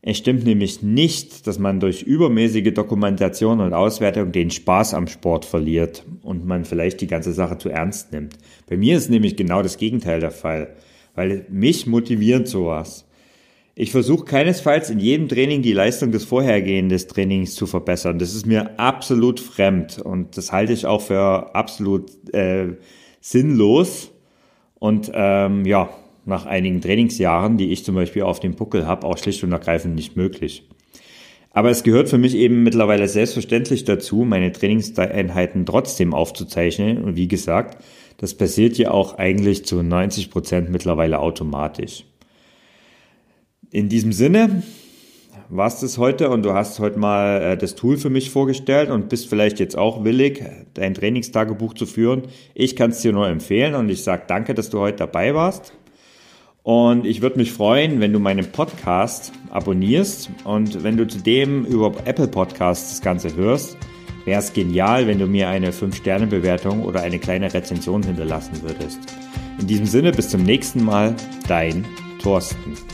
Es 0.00 0.16
stimmt 0.16 0.44
nämlich 0.44 0.82
nicht, 0.82 1.46
dass 1.46 1.58
man 1.58 1.80
durch 1.80 2.02
übermäßige 2.02 2.72
Dokumentation 2.72 3.60
und 3.60 3.74
Auswertung 3.74 4.32
den 4.32 4.50
Spaß 4.50 4.94
am 4.94 5.06
Sport 5.06 5.44
verliert 5.44 6.04
und 6.22 6.46
man 6.46 6.64
vielleicht 6.64 7.00
die 7.00 7.06
ganze 7.06 7.32
Sache 7.32 7.58
zu 7.58 7.68
ernst 7.68 8.12
nimmt. 8.12 8.36
Bei 8.66 8.76
mir 8.76 8.96
ist 8.96 9.10
nämlich 9.10 9.36
genau 9.36 9.62
das 9.62 9.76
Gegenteil 9.76 10.20
der 10.20 10.30
Fall, 10.30 10.74
weil 11.14 11.46
mich 11.50 11.86
motiviert 11.86 12.48
sowas. 12.48 13.06
Ich 13.74 13.90
versuche 13.90 14.24
keinesfalls 14.24 14.88
in 14.88 15.00
jedem 15.00 15.28
Training 15.28 15.60
die 15.60 15.72
Leistung 15.72 16.12
des 16.12 16.24
vorhergehenden 16.24 16.98
Trainings 16.98 17.54
zu 17.54 17.66
verbessern. 17.66 18.18
Das 18.18 18.34
ist 18.34 18.46
mir 18.46 18.78
absolut 18.78 19.40
fremd 19.40 19.98
und 19.98 20.36
das 20.36 20.50
halte 20.50 20.72
ich 20.72 20.86
auch 20.86 21.02
für 21.02 21.54
absolut 21.54 22.10
äh, 22.32 22.74
sinnlos 23.20 24.13
und 24.84 25.10
ähm, 25.14 25.64
ja, 25.64 25.88
nach 26.26 26.44
einigen 26.44 26.82
Trainingsjahren, 26.82 27.56
die 27.56 27.72
ich 27.72 27.86
zum 27.86 27.94
Beispiel 27.94 28.20
auf 28.20 28.38
dem 28.38 28.54
Puckel 28.54 28.86
habe, 28.86 29.06
auch 29.06 29.16
schlicht 29.16 29.42
und 29.42 29.50
ergreifend 29.50 29.94
nicht 29.94 30.14
möglich. 30.14 30.68
Aber 31.52 31.70
es 31.70 31.84
gehört 31.84 32.10
für 32.10 32.18
mich 32.18 32.34
eben 32.34 32.62
mittlerweile 32.62 33.08
selbstverständlich 33.08 33.84
dazu, 33.84 34.26
meine 34.26 34.52
Trainingseinheiten 34.52 35.64
trotzdem 35.64 36.12
aufzuzeichnen. 36.12 37.02
Und 37.02 37.16
wie 37.16 37.28
gesagt, 37.28 37.82
das 38.18 38.34
passiert 38.34 38.76
ja 38.76 38.90
auch 38.90 39.16
eigentlich 39.16 39.64
zu 39.64 39.82
90 39.82 40.30
Prozent 40.30 40.68
mittlerweile 40.68 41.18
automatisch. 41.18 42.04
In 43.70 43.88
diesem 43.88 44.12
Sinne 44.12 44.64
war 45.48 45.66
es 45.66 45.98
heute 45.98 46.30
und 46.30 46.42
du 46.42 46.52
hast 46.52 46.78
heute 46.78 46.98
mal 46.98 47.42
äh, 47.42 47.56
das 47.56 47.74
Tool 47.74 47.96
für 47.96 48.10
mich 48.10 48.30
vorgestellt 48.30 48.90
und 48.90 49.08
bist 49.08 49.28
vielleicht 49.28 49.60
jetzt 49.60 49.76
auch 49.76 50.04
willig, 50.04 50.42
dein 50.74 50.94
Trainingstagebuch 50.94 51.74
zu 51.74 51.86
führen. 51.86 52.22
Ich 52.54 52.76
kann 52.76 52.90
es 52.90 53.00
dir 53.00 53.12
nur 53.12 53.28
empfehlen 53.28 53.74
und 53.74 53.88
ich 53.88 54.02
sage 54.02 54.24
danke, 54.26 54.54
dass 54.54 54.70
du 54.70 54.80
heute 54.80 54.98
dabei 54.98 55.34
warst. 55.34 55.72
Und 56.62 57.04
ich 57.04 57.20
würde 57.20 57.36
mich 57.36 57.52
freuen, 57.52 58.00
wenn 58.00 58.12
du 58.12 58.18
meinen 58.18 58.50
Podcast 58.50 59.32
abonnierst 59.50 60.30
und 60.44 60.82
wenn 60.82 60.96
du 60.96 61.06
zudem 61.06 61.66
über 61.66 61.92
Apple 62.06 62.28
Podcasts 62.28 62.90
das 62.90 63.02
Ganze 63.02 63.36
hörst, 63.36 63.76
wäre 64.24 64.40
es 64.40 64.54
genial, 64.54 65.06
wenn 65.06 65.18
du 65.18 65.26
mir 65.26 65.48
eine 65.48 65.72
5-Sterne-Bewertung 65.72 66.82
oder 66.84 67.02
eine 67.02 67.18
kleine 67.18 67.52
Rezension 67.52 68.02
hinterlassen 68.02 68.62
würdest. 68.62 68.98
In 69.60 69.66
diesem 69.66 69.86
Sinne, 69.86 70.12
bis 70.12 70.30
zum 70.30 70.42
nächsten 70.42 70.82
Mal, 70.82 71.14
dein 71.46 71.84
Thorsten. 72.22 72.93